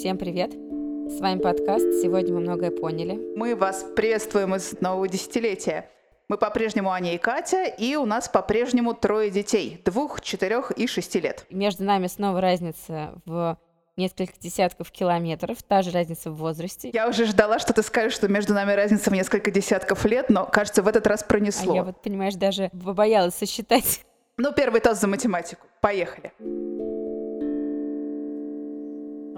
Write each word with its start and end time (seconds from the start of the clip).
Всем 0.00 0.16
привет! 0.16 0.52
С 0.52 1.20
вами 1.20 1.40
подкаст 1.40 1.84
«Сегодня 2.00 2.32
мы 2.32 2.40
многое 2.40 2.70
поняли». 2.70 3.20
Мы 3.36 3.54
вас 3.54 3.84
приветствуем 3.94 4.54
из 4.54 4.80
нового 4.80 5.06
десятилетия. 5.06 5.90
Мы 6.26 6.38
по-прежнему 6.38 6.90
Аня 6.90 7.14
и 7.14 7.18
Катя, 7.18 7.64
и 7.64 7.96
у 7.96 8.06
нас 8.06 8.26
по-прежнему 8.26 8.94
трое 8.94 9.30
детей, 9.30 9.82
двух, 9.84 10.22
четырех 10.22 10.70
и 10.70 10.86
шести 10.86 11.20
лет. 11.20 11.44
Между 11.50 11.84
нами 11.84 12.06
снова 12.06 12.40
разница 12.40 13.20
в 13.26 13.58
несколько 13.98 14.32
десятков 14.40 14.90
километров, 14.90 15.62
та 15.62 15.82
же 15.82 15.90
разница 15.90 16.30
в 16.30 16.36
возрасте. 16.36 16.88
Я 16.94 17.06
уже 17.06 17.26
ждала, 17.26 17.58
что 17.58 17.74
ты 17.74 17.82
скажешь, 17.82 18.14
что 18.14 18.26
между 18.26 18.54
нами 18.54 18.72
разница 18.72 19.10
в 19.10 19.12
несколько 19.12 19.50
десятков 19.50 20.06
лет, 20.06 20.30
но, 20.30 20.46
кажется, 20.46 20.82
в 20.82 20.88
этот 20.88 21.06
раз 21.06 21.22
пронесло. 21.24 21.74
А 21.74 21.76
я 21.76 21.84
вот, 21.84 22.00
понимаешь, 22.00 22.36
даже 22.36 22.70
побоялась 22.70 23.34
сосчитать. 23.34 24.00
Ну, 24.38 24.54
первый 24.54 24.80
тост 24.80 25.02
за 25.02 25.08
математику. 25.08 25.66
Поехали. 25.82 26.32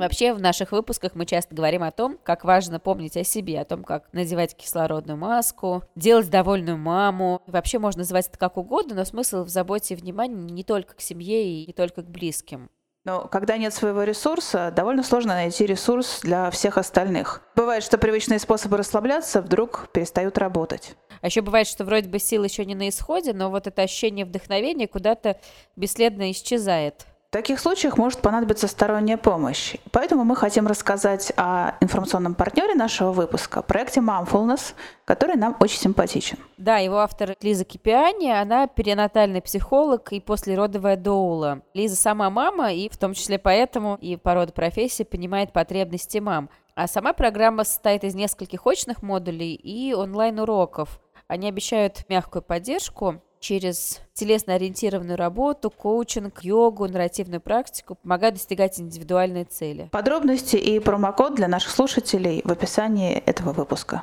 Вообще 0.03 0.35
в 0.35 0.41
наших 0.41 0.73
выпусках 0.73 1.15
мы 1.15 1.27
часто 1.27 1.55
говорим 1.55 1.85
о 1.85 1.93
том, 1.93 2.19
как 2.25 2.43
важно 2.43 2.81
помнить 2.81 3.17
о 3.17 3.23
себе, 3.23 3.61
о 3.61 3.65
том, 3.65 3.85
как 3.85 4.13
надевать 4.13 4.57
кислородную 4.57 5.17
маску, 5.17 5.85
делать 5.95 6.29
довольную 6.29 6.77
маму. 6.77 7.41
Вообще 7.47 7.79
можно 7.79 8.01
называть 8.01 8.27
это 8.27 8.37
как 8.37 8.57
угодно, 8.57 8.97
но 8.97 9.05
смысл 9.05 9.45
в 9.45 9.49
заботе 9.49 9.95
и 9.95 9.97
внимании 9.97 10.51
не 10.51 10.65
только 10.65 10.97
к 10.97 11.01
семье 11.01 11.47
и 11.47 11.67
не 11.69 11.73
только 11.73 12.03
к 12.03 12.07
близким. 12.07 12.69
Но 13.05 13.29
когда 13.29 13.57
нет 13.57 13.73
своего 13.75 14.03
ресурса, 14.03 14.73
довольно 14.75 15.05
сложно 15.05 15.35
найти 15.35 15.67
ресурс 15.67 16.19
для 16.23 16.51
всех 16.51 16.79
остальных. 16.79 17.43
Бывает, 17.55 17.85
что 17.85 17.97
привычные 17.97 18.41
способы 18.41 18.79
расслабляться 18.79 19.41
вдруг 19.41 19.89
перестают 19.93 20.37
работать. 20.37 20.97
А 21.21 21.27
еще 21.27 21.43
бывает, 21.43 21.69
что 21.69 21.85
вроде 21.85 22.09
бы 22.09 22.19
сил 22.19 22.43
еще 22.43 22.65
не 22.65 22.75
на 22.75 22.89
исходе, 22.89 23.33
но 23.33 23.51
вот 23.51 23.69
это 23.69 23.83
ощущение 23.83 24.25
вдохновения 24.25 24.89
куда-то 24.89 25.39
бесследно 25.77 26.33
исчезает. 26.33 27.07
В 27.33 27.35
таких 27.35 27.61
случаях 27.61 27.97
может 27.97 28.21
понадобиться 28.21 28.69
сторонняя 28.69 29.17
помощь. 29.17 29.77
Поэтому 29.91 30.23
мы 30.23 30.37
хотим 30.37 30.67
рассказать 30.67 31.33
о 31.39 31.77
информационном 31.81 32.35
партнере 32.35 32.75
нашего 32.75 33.11
выпуска, 33.11 33.63
проекте 33.63 34.01
Momfulness, 34.01 34.75
который 35.07 35.37
нам 35.37 35.57
очень 35.59 35.79
симпатичен. 35.79 36.37
Да, 36.59 36.77
его 36.77 36.99
автор 36.99 37.35
Лиза 37.41 37.65
Кипиани, 37.65 38.29
она 38.29 38.67
перинатальный 38.67 39.41
психолог 39.41 40.13
и 40.13 40.21
послеродовая 40.21 40.99
доула. 40.99 41.63
Лиза 41.73 41.97
сама 41.97 42.29
мама, 42.29 42.71
и 42.75 42.91
в 42.91 42.99
том 42.99 43.15
числе 43.15 43.39
поэтому 43.39 43.97
и 43.99 44.17
по 44.17 44.35
роду 44.35 44.53
профессии 44.53 45.05
понимает 45.05 45.55
потребности 45.55 46.19
мам. 46.19 46.51
А 46.75 46.87
сама 46.87 47.15
программа 47.15 47.65
состоит 47.65 48.05
из 48.05 48.15
нескольких 48.15 48.67
очных 48.67 49.01
модулей 49.01 49.55
и 49.55 49.95
онлайн-уроков. 49.95 51.01
Они 51.29 51.49
обещают 51.49 52.07
мягкую 52.11 52.43
поддержку, 52.43 53.23
через 53.43 54.01
телесно-ориентированную 54.15 55.17
работу, 55.17 55.71
коучинг, 55.71 56.43
йогу, 56.45 56.87
нарративную 56.87 57.41
практику 57.41 57.97
помогают 57.97 58.37
достигать 58.37 58.81
индивидуальной 58.81 59.45
цели. 59.45 59.89
Подробности 59.91 60.57
и 60.57 60.79
промокод 60.79 61.35
для 61.35 61.49
наших 61.49 61.73
слушателей 61.73 62.41
в 62.45 62.51
описании 62.51 63.15
этого 63.15 63.53
выпуска. 63.53 64.03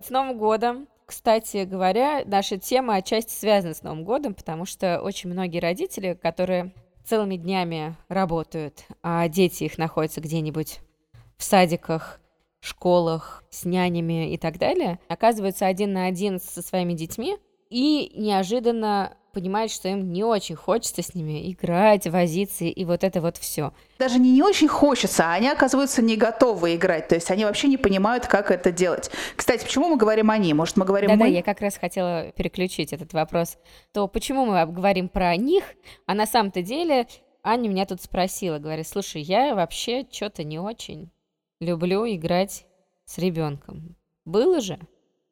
С 0.00 0.10
Новым 0.10 0.38
годом! 0.38 0.88
Кстати 1.04 1.64
говоря, 1.64 2.22
наша 2.26 2.58
тема 2.58 2.96
отчасти 2.96 3.32
связана 3.32 3.74
с 3.74 3.82
Новым 3.82 4.04
годом, 4.04 4.34
потому 4.34 4.66
что 4.66 5.00
очень 5.00 5.30
многие 5.30 5.58
родители, 5.58 6.12
которые 6.14 6.72
целыми 7.04 7.36
днями 7.36 7.96
работают, 8.08 8.84
а 9.02 9.26
дети 9.28 9.64
их 9.64 9.78
находятся 9.78 10.20
где-нибудь 10.20 10.80
в 11.38 11.42
садиках, 11.42 12.20
школах 12.60 13.44
с 13.50 13.64
нянями 13.64 14.32
и 14.32 14.38
так 14.38 14.58
далее, 14.58 14.98
оказываются 15.08 15.66
один 15.66 15.92
на 15.92 16.06
один 16.06 16.40
со 16.40 16.62
своими 16.62 16.92
детьми 16.94 17.36
и 17.70 18.12
неожиданно 18.16 19.16
понимают, 19.32 19.70
что 19.70 19.88
им 19.88 20.12
не 20.12 20.24
очень 20.24 20.56
хочется 20.56 21.02
с 21.02 21.14
ними 21.14 21.52
играть, 21.52 22.06
возиться 22.06 22.64
и 22.64 22.84
вот 22.84 23.04
это 23.04 23.20
вот 23.20 23.36
все. 23.36 23.72
Даже 23.98 24.18
не 24.18 24.32
не 24.32 24.42
очень 24.42 24.68
хочется, 24.68 25.24
а 25.26 25.34
они 25.34 25.48
оказываются 25.48 26.02
не 26.02 26.16
готовы 26.16 26.74
играть, 26.74 27.08
то 27.08 27.14
есть 27.14 27.30
они 27.30 27.44
вообще 27.44 27.68
не 27.68 27.76
понимают, 27.76 28.26
как 28.26 28.50
это 28.50 28.72
делать. 28.72 29.10
Кстати, 29.36 29.64
почему 29.64 29.90
мы 29.90 29.96
говорим 29.96 30.30
они? 30.30 30.52
Может, 30.54 30.76
мы 30.76 30.84
говорим 30.84 31.10
Да-да, 31.10 31.24
мы? 31.24 31.30
я 31.30 31.42
как 31.42 31.60
раз 31.60 31.76
хотела 31.76 32.32
переключить 32.32 32.92
этот 32.92 33.12
вопрос. 33.12 33.58
То 33.92 34.08
почему 34.08 34.44
мы 34.44 34.66
говорим 34.66 35.08
про 35.08 35.36
них, 35.36 35.62
а 36.06 36.14
на 36.14 36.26
самом-то 36.26 36.62
деле 36.62 37.06
Аня 37.42 37.68
меня 37.68 37.86
тут 37.86 38.02
спросила, 38.02 38.58
говорит, 38.58 38.88
слушай, 38.88 39.22
я 39.22 39.54
вообще 39.54 40.04
что-то 40.10 40.42
не 40.42 40.58
очень 40.58 41.10
люблю 41.60 42.06
играть 42.06 42.66
с 43.04 43.18
ребенком. 43.18 43.96
Было 44.24 44.60
же? 44.60 44.78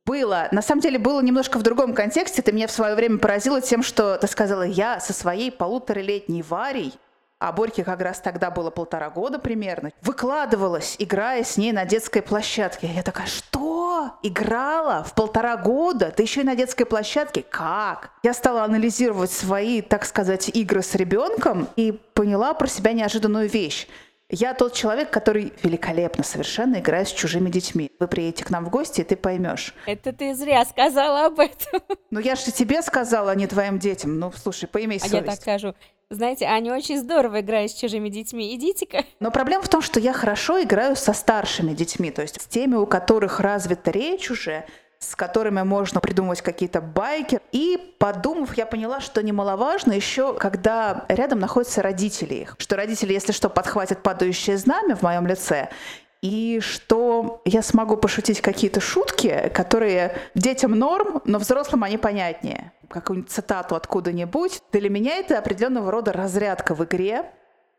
Было. 0.05 0.49
На 0.53 0.63
самом 0.63 0.81
деле 0.81 0.99
было 0.99 1.21
немножко 1.21 1.59
в 1.59 1.63
другом 1.63 1.93
контексте. 1.93 2.41
Ты 2.41 2.53
меня 2.53 2.69
в 2.69 2.73
свое 2.73 2.95
время 2.95 3.19
поразила 3.19 3.61
тем, 3.61 3.83
что 3.83 4.17
ты 4.17 4.27
сказала, 4.29 4.63
я 4.63 5.01
со 5.01 5.13
своей 5.13 5.51
полуторалетней 5.51 6.43
Варей, 6.43 6.95
а 7.39 7.53
Борьке 7.53 7.85
как 7.85 8.01
раз 8.01 8.21
тогда 8.21 8.51
было 8.51 8.71
полтора 8.71 9.11
года 9.11 9.39
примерно, 9.39 9.93
выкладывалась, 10.01 10.97
играя 10.99 11.45
с 11.45 11.57
ней 11.57 11.73
на 11.73 11.85
детской 11.85 12.23
площадке. 12.23 12.87
Я 12.87 13.03
такая, 13.03 13.27
что? 13.27 14.13
Играла 14.23 15.05
в 15.05 15.15
полтора 15.15 15.57
года? 15.57 16.13
Ты 16.17 16.23
еще 16.23 16.43
и 16.43 16.45
на 16.45 16.55
детской 16.55 16.85
площадке? 16.85 17.43
Как? 17.43 18.11
Я 18.23 18.33
стала 18.33 18.65
анализировать 18.65 19.33
свои, 19.33 19.83
так 19.83 20.07
сказать, 20.07 20.49
игры 20.51 20.83
с 20.83 20.95
ребенком 20.95 21.69
и 21.77 21.93
поняла 21.93 22.55
про 22.55 22.69
себя 22.69 22.93
неожиданную 22.93 23.49
вещь. 23.49 23.87
Я 24.29 24.55
тот 24.55 24.73
человек, 24.73 25.11
который 25.11 25.53
великолепно 25.63 26.25
совершенно 26.25 26.81
играет 26.81 27.09
с 27.09 27.13
чужими 27.13 27.49
детьми. 27.49 27.93
Вы 28.01 28.09
приедете 28.09 28.45
к 28.45 28.51
нам 28.51 28.65
в 28.65 28.71
гости, 28.71 29.01
и 29.01 29.05
ты 29.05 29.15
поймешь. 29.15 29.73
Это 29.87 30.13
ты 30.13 30.35
зря 30.35 30.65
сказала 30.65 31.27
об 31.27 31.39
этом. 31.39 31.81
Ну 32.11 32.21
я 32.21 32.35
же 32.35 32.51
тебе 32.51 32.83
сказала, 32.83 33.33
а 33.33 33.35
не 33.35 33.47
твоим 33.47 33.79
детям. 33.79 34.19
Ну 34.19 34.33
слушай, 34.33 34.67
поимей 34.67 34.97
а 34.97 35.01
совесть. 35.01 35.15
я 35.15 35.23
так 35.23 35.41
скажу. 35.41 35.75
Знаете, 36.09 36.47
Аня 36.47 36.75
очень 36.75 36.99
здорово 36.99 37.41
играет 37.41 37.71
с 37.71 37.75
чужими 37.75 38.09
детьми. 38.09 38.55
Идите-ка. 38.55 39.05
Но 39.21 39.31
проблема 39.31 39.63
в 39.63 39.69
том, 39.69 39.83
что 39.83 40.01
я 40.01 40.13
хорошо 40.13 40.63
играю 40.63 40.97
со 40.97 41.13
старшими 41.13 41.75
детьми, 41.75 42.11
то 42.11 42.23
есть 42.23 42.41
с 42.41 42.47
теми, 42.47 42.77
у 42.77 42.87
которых 42.87 43.41
развита 43.41 43.91
речь 43.91 44.31
уже, 44.31 44.65
с 45.07 45.15
которыми 45.15 45.63
можно 45.63 46.01
придумывать 46.01 46.43
какие-то 46.43 46.81
байки. 46.81 47.41
И 47.53 47.95
подумав, 47.99 48.57
я 48.57 48.67
поняла, 48.67 49.01
что 49.01 49.23
немаловажно 49.23 49.93
еще, 49.93 50.35
когда 50.35 51.05
рядом 51.09 51.39
находятся 51.39 51.83
родители 51.83 52.35
их. 52.35 52.57
Что 52.59 52.77
родители, 52.77 53.13
если 53.13 53.33
что, 53.33 53.49
подхватят 53.49 54.03
падающее 54.03 54.57
знамя 54.57 54.97
в 54.97 55.03
моем 55.03 55.27
лице, 55.27 55.69
и 56.23 56.59
что 56.61 57.41
я 57.45 57.63
смогу 57.63 57.97
пошутить 57.97 58.41
какие-то 58.41 58.81
шутки, 58.81 59.51
которые 59.55 60.17
детям 60.35 60.73
норм, 60.73 61.23
но 61.25 61.39
взрослым 61.39 61.85
они 61.85 61.99
понятнее. 61.99 62.73
Какую-нибудь 62.89 63.31
цитату 63.31 63.77
откуда-нибудь. 63.77 64.61
Для 64.73 64.91
меня 64.91 65.17
это 65.17 65.39
определенного 65.39 65.91
рода 65.91 66.13
разрядка 66.13 66.75
в 66.75 66.85
игре, 66.85 67.31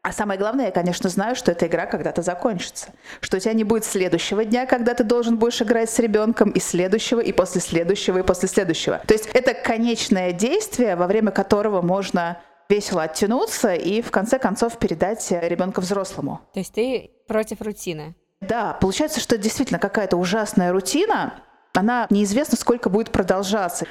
а 0.08 0.14
самое 0.14 0.40
главное, 0.40 0.68
я, 0.68 0.72
конечно, 0.72 1.10
знаю, 1.10 1.36
что 1.36 1.52
эта 1.52 1.68
игра 1.68 1.86
когда-то 1.86 2.22
закончится. 2.22 2.94
Что 3.20 3.36
у 3.36 3.40
тебя 3.42 3.52
не 3.52 3.66
будет 3.66 3.84
следующего 3.84 4.46
дня, 4.46 4.66
когда 4.66 4.94
ты 4.94 5.04
должен 5.04 5.38
будешь 5.38 5.62
играть 5.62 5.90
с 5.90 6.00
ребенком, 6.00 6.52
и 6.52 6.62
следующего, 6.62 7.20
и 7.20 7.34
после 7.34 7.60
следующего, 7.60 8.20
и 8.20 8.22
после 8.22 8.48
следующего. 8.48 9.02
То 9.06 9.14
есть 9.14 9.28
это 9.34 9.54
конечное 9.54 10.32
действие, 10.32 10.96
во 10.96 11.08
время 11.08 11.32
которого 11.32 11.82
можно 11.82 12.42
весело 12.70 13.04
оттянуться 13.04 13.74
и 13.74 14.02
в 14.02 14.10
конце 14.10 14.40
концов 14.40 14.78
передать 14.80 15.30
ребенка 15.30 15.82
взрослому. 15.82 16.40
То 16.54 16.60
есть 16.62 16.74
ты 16.74 17.12
против 17.28 17.62
рутины? 17.62 18.16
Да, 18.40 18.78
получается, 18.80 19.20
что 19.20 19.38
действительно 19.38 19.78
какая-то 19.78 20.16
ужасная 20.16 20.72
рутина, 20.72 21.44
она 21.74 22.08
неизвестно, 22.10 22.58
сколько 22.58 22.90
будет 22.90 23.12
продолжаться. 23.12 23.86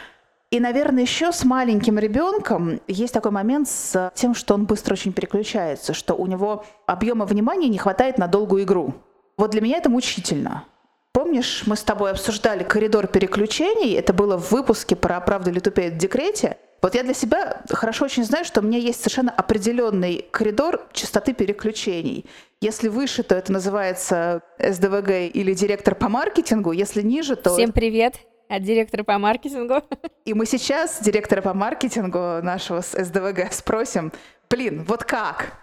И, 0.57 0.61
наверное, 0.61 1.03
еще 1.03 1.33
с 1.33 1.45
маленьким 1.45 1.99
ребенком 1.99 2.81
есть 2.89 3.13
такой 3.13 3.31
момент 3.31 3.69
с 3.69 4.11
тем, 4.15 4.35
что 4.35 4.55
он 4.55 4.65
быстро 4.65 4.95
очень 4.95 5.13
переключается, 5.13 5.93
что 5.93 6.15
у 6.15 6.27
него 6.27 6.65
объема 6.87 7.27
внимания 7.27 7.69
не 7.69 7.77
хватает 7.77 8.17
на 8.17 8.27
долгую 8.27 8.63
игру. 8.63 8.95
Вот 9.37 9.51
для 9.51 9.61
меня 9.61 9.77
это 9.77 9.91
мучительно. 9.91 10.65
Помнишь, 11.13 11.65
мы 11.67 11.77
с 11.77 11.83
тобой 11.83 12.11
обсуждали 12.11 12.65
коридор 12.65 13.07
переключений, 13.07 13.99
это 13.99 14.15
было 14.15 14.39
в 14.39 14.51
выпуске 14.51 14.97
про 14.97 15.21
«Правда 15.21 15.51
ли 15.51 15.61
тупеет 15.61 15.93
в 15.93 15.99
декрете», 15.99 16.57
вот 16.81 16.95
я 16.95 17.03
для 17.03 17.13
себя 17.13 17.61
хорошо 17.69 18.07
очень 18.07 18.25
знаю, 18.25 18.47
что 18.47 18.61
у 18.63 18.65
меня 18.65 18.79
есть 18.79 19.01
совершенно 19.01 19.33
определенный 19.33 20.25
коридор 20.31 20.87
частоты 20.93 21.35
переключений. 21.35 22.25
Если 22.63 22.89
выше, 22.89 23.25
то 23.25 23.35
это 23.35 23.53
называется 23.53 24.41
СДВГ 24.59 25.35
или 25.35 25.53
директор 25.53 25.95
по 25.95 26.09
маркетингу. 26.09 26.73
Если 26.73 27.03
ниже, 27.03 27.37
то... 27.37 27.53
Всем 27.53 27.73
привет! 27.73 28.15
От 28.49 28.63
директора 28.63 29.03
по 29.03 29.19
маркетингу. 29.19 29.83
И 30.25 30.35
мы 30.35 30.47
сейчас 30.47 31.01
директора 31.03 31.43
по 31.43 31.53
маркетингу 31.53 32.43
нашего 32.43 32.81
с 32.81 32.93
СДВГ 32.93 33.53
спросим, 33.53 34.13
блин, 34.49 34.85
вот 34.87 35.05
как? 35.05 35.59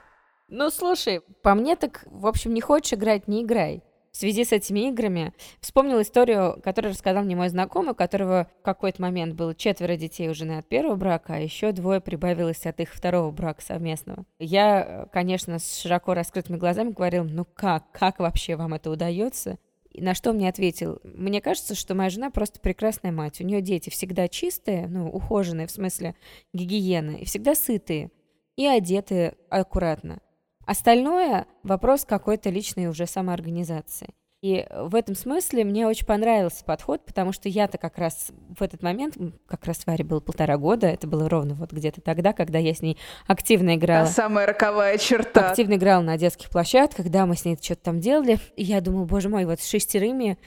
Ну, 0.49 0.69
слушай, 0.69 1.21
по 1.41 1.55
мне 1.55 1.75
так, 1.75 2.03
в 2.05 2.27
общем, 2.27 2.53
не 2.53 2.61
хочешь 2.61 2.93
играть, 2.93 3.27
не 3.27 3.43
играй. 3.43 3.83
В 4.11 4.17
связи 4.17 4.45
с 4.45 4.51
этими 4.51 4.89
играми 4.89 5.33
вспомнил 5.59 5.99
историю, 5.99 6.61
которую 6.63 6.93
рассказал 6.93 7.23
мне 7.23 7.35
мой 7.35 7.49
знакомый, 7.49 7.93
у 7.93 7.95
которого 7.95 8.47
в 8.59 8.63
какой-то 8.63 9.01
момент 9.01 9.33
было 9.33 9.55
четверо 9.55 9.95
детей 9.95 10.29
у 10.29 10.35
жены 10.35 10.59
от 10.59 10.67
первого 10.67 10.95
брака, 10.95 11.33
а 11.33 11.39
еще 11.39 11.71
двое 11.71 11.99
прибавилось 11.99 12.63
от 12.67 12.79
их 12.79 12.93
второго 12.93 13.31
брака 13.31 13.63
совместного. 13.63 14.25
Я, 14.37 15.07
конечно, 15.11 15.57
с 15.57 15.79
широко 15.81 16.13
раскрытыми 16.13 16.57
глазами 16.57 16.91
говорил, 16.91 17.23
ну 17.23 17.43
как, 17.43 17.85
как 17.91 18.19
вообще 18.19 18.55
вам 18.55 18.75
это 18.75 18.91
удается? 18.91 19.57
На 20.01 20.13
что 20.15 20.33
мне 20.33 20.49
ответил, 20.49 20.99
мне 21.03 21.41
кажется, 21.41 21.75
что 21.75 21.95
моя 21.95 22.09
жена 22.09 22.29
просто 22.29 22.59
прекрасная 22.59 23.11
мать. 23.11 23.41
У 23.41 23.43
нее 23.43 23.61
дети 23.61 23.89
всегда 23.89 24.27
чистые, 24.27 24.87
ну, 24.87 25.09
ухоженные, 25.09 25.67
в 25.67 25.71
смысле 25.71 26.15
гигиены, 26.53 27.17
и 27.17 27.25
всегда 27.25 27.55
сытые, 27.55 28.11
и 28.55 28.65
одеты 28.65 29.35
аккуратно. 29.49 30.19
Остальное— 30.65 31.47
вопрос 31.63 32.05
какой-то 32.05 32.49
личной 32.49 32.87
уже 32.87 33.05
самоорганизации. 33.05 34.13
И 34.43 34.67
в 34.69 34.93
этом 34.93 35.15
смысле 35.15 35.63
мне 35.63 35.87
очень 35.87 36.05
понравился 36.05 36.65
подход, 36.65 37.05
потому 37.05 37.31
что 37.31 37.47
я-то 37.47 37.77
как 37.77 37.97
раз 37.97 38.33
в 38.49 38.61
этот 38.61 38.83
момент, 38.83 39.15
как 39.47 39.63
раз 39.63 39.85
Варе 39.85 40.03
было 40.03 40.19
полтора 40.19 40.57
года, 40.57 40.87
это 40.87 41.07
было 41.07 41.29
ровно 41.29 41.53
вот 41.53 41.71
где-то 41.71 42.01
тогда, 42.01 42.33
когда 42.33 42.59
я 42.59 42.73
с 42.73 42.81
ней 42.81 42.97
активно 43.25 43.77
играла. 43.77 44.05
Та 44.05 44.11
самая 44.11 44.45
роковая 44.45 44.97
черта. 44.97 45.51
Активно 45.51 45.75
играла 45.75 46.01
на 46.01 46.17
детских 46.17 46.49
площадках, 46.49 47.07
да, 47.07 47.25
мы 47.25 47.37
с 47.37 47.45
ней 47.45 47.57
что-то 47.61 47.83
там 47.83 48.01
делали. 48.01 48.37
И 48.57 48.63
я 48.63 48.81
думаю, 48.81 49.05
боже 49.05 49.29
мой, 49.29 49.45
вот 49.45 49.61
с 49.61 49.69
шестерыми 49.69 50.37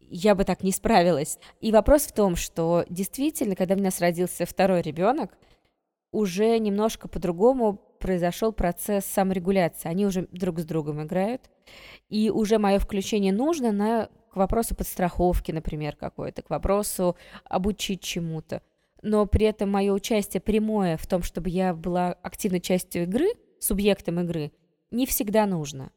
я 0.00 0.34
бы 0.34 0.42
так 0.42 0.64
не 0.64 0.72
справилась. 0.72 1.38
И 1.60 1.70
вопрос 1.70 2.06
в 2.06 2.12
том, 2.12 2.34
что 2.34 2.84
действительно, 2.90 3.54
когда 3.54 3.76
у 3.76 3.78
нас 3.78 4.00
родился 4.00 4.44
второй 4.44 4.82
ребенок, 4.82 5.38
уже 6.10 6.58
немножко 6.58 7.06
по-другому 7.06 7.80
произошел 8.04 8.52
процесс 8.52 9.06
саморегуляции. 9.06 9.88
Они 9.88 10.04
уже 10.04 10.28
друг 10.30 10.60
с 10.60 10.66
другом 10.66 11.02
играют. 11.02 11.48
И 12.10 12.28
уже 12.28 12.58
мое 12.58 12.78
включение 12.78 13.32
нужно 13.32 13.72
на, 13.72 14.10
к 14.30 14.36
вопросу 14.36 14.74
подстраховки, 14.74 15.52
например, 15.52 15.96
какой-то, 15.96 16.42
к 16.42 16.50
вопросу 16.50 17.16
обучить 17.46 18.02
чему-то. 18.02 18.60
Но 19.00 19.24
при 19.24 19.46
этом 19.46 19.70
мое 19.70 19.90
участие 19.90 20.42
прямое 20.42 20.98
в 20.98 21.06
том, 21.06 21.22
чтобы 21.22 21.48
я 21.48 21.72
была 21.72 22.12
активной 22.20 22.60
частью 22.60 23.04
игры, 23.04 23.28
субъектом 23.58 24.20
игры, 24.20 24.52
не 24.90 25.06
всегда 25.06 25.46
нужно. 25.46 25.90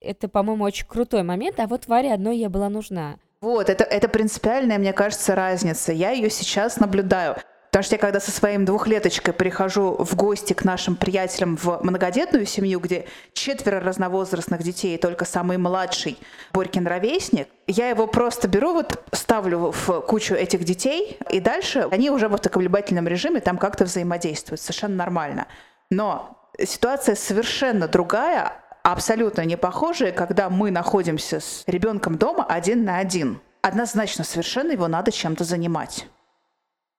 Это, 0.00 0.28
по-моему, 0.28 0.62
очень 0.62 0.86
крутой 0.86 1.24
момент, 1.24 1.58
а 1.58 1.66
вот 1.66 1.88
Варе 1.88 2.14
одной 2.14 2.38
я 2.38 2.50
была 2.50 2.68
нужна. 2.68 3.18
Вот, 3.40 3.68
это, 3.68 3.82
это 3.82 4.08
принципиальная, 4.08 4.78
мне 4.78 4.92
кажется, 4.92 5.34
разница. 5.34 5.92
Я 5.92 6.12
ее 6.12 6.30
сейчас 6.30 6.78
наблюдаю. 6.78 7.34
Потому 7.70 7.84
что 7.84 7.96
я 7.96 7.98
когда 7.98 8.18
со 8.18 8.30
своим 8.30 8.64
двухлеточкой 8.64 9.34
прихожу 9.34 9.96
в 9.98 10.16
гости 10.16 10.54
к 10.54 10.64
нашим 10.64 10.96
приятелям 10.96 11.56
в 11.56 11.80
многодетную 11.82 12.46
семью, 12.46 12.80
где 12.80 13.06
четверо 13.34 13.80
разновозрастных 13.80 14.62
детей, 14.62 14.94
и 14.94 14.98
только 14.98 15.24
самый 15.24 15.58
младший 15.58 16.18
Борькин 16.52 16.86
ровесник, 16.86 17.48
я 17.66 17.90
его 17.90 18.06
просто 18.06 18.48
беру, 18.48 18.72
вот 18.72 19.04
ставлю 19.12 19.72
в 19.72 20.00
кучу 20.00 20.34
этих 20.34 20.64
детей, 20.64 21.18
и 21.30 21.40
дальше 21.40 21.86
они 21.90 22.10
уже 22.10 22.28
в 22.28 22.34
автокомлебательном 22.34 23.06
режиме 23.06 23.40
там 23.40 23.58
как-то 23.58 23.84
взаимодействуют, 23.84 24.60
совершенно 24.60 24.96
нормально. 24.96 25.46
Но 25.90 26.50
ситуация 26.58 27.14
совершенно 27.16 27.86
другая, 27.86 28.52
абсолютно 28.82 29.42
не 29.42 29.56
похожая, 29.56 30.12
когда 30.12 30.48
мы 30.48 30.70
находимся 30.70 31.40
с 31.40 31.64
ребенком 31.66 32.16
дома 32.16 32.44
один 32.44 32.84
на 32.84 32.98
один. 32.98 33.40
Однозначно 33.60 34.24
совершенно 34.24 34.72
его 34.72 34.88
надо 34.88 35.12
чем-то 35.12 35.44
занимать. 35.44 36.06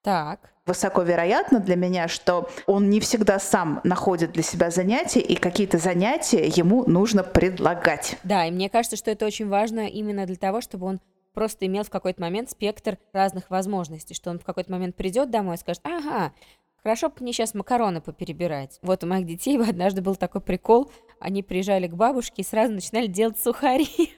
Так. 0.01 0.51
Высоко 0.65 1.01
вероятно 1.01 1.59
для 1.59 1.75
меня, 1.75 2.07
что 2.07 2.49
он 2.67 2.89
не 2.89 2.99
всегда 2.99 3.39
сам 3.39 3.81
находит 3.83 4.31
для 4.31 4.43
себя 4.43 4.69
занятия, 4.69 5.19
и 5.19 5.35
какие-то 5.35 5.77
занятия 5.77 6.45
ему 6.47 6.85
нужно 6.87 7.23
предлагать. 7.23 8.17
Да, 8.23 8.45
и 8.45 8.51
мне 8.51 8.69
кажется, 8.69 8.95
что 8.95 9.11
это 9.11 9.25
очень 9.25 9.47
важно 9.49 9.87
именно 9.87 10.25
для 10.25 10.35
того, 10.35 10.61
чтобы 10.61 10.85
он 10.85 10.99
просто 11.33 11.65
имел 11.65 11.83
в 11.83 11.89
какой-то 11.89 12.21
момент 12.21 12.49
спектр 12.49 12.97
разных 13.13 13.49
возможностей, 13.49 14.13
что 14.13 14.29
он 14.29 14.39
в 14.39 14.43
какой-то 14.43 14.71
момент 14.71 14.95
придет 14.95 15.31
домой 15.31 15.55
и 15.55 15.59
скажет, 15.59 15.81
ага, 15.85 16.33
Хорошо 16.81 17.09
бы 17.09 17.15
мне 17.19 17.33
сейчас 17.33 17.53
макароны 17.53 17.99
поперебирать. 17.99 18.79
Вот 18.81 19.03
у 19.03 19.07
моих 19.07 19.25
детей 19.25 19.57
однажды 19.69 20.01
был 20.01 20.15
такой 20.15 20.41
прикол. 20.41 20.91
Они 21.19 21.43
приезжали 21.43 21.87
к 21.87 21.93
бабушке 21.93 22.41
и 22.41 22.45
сразу 22.45 22.73
начинали 22.73 23.07
делать 23.07 23.39
сухари. 23.39 23.87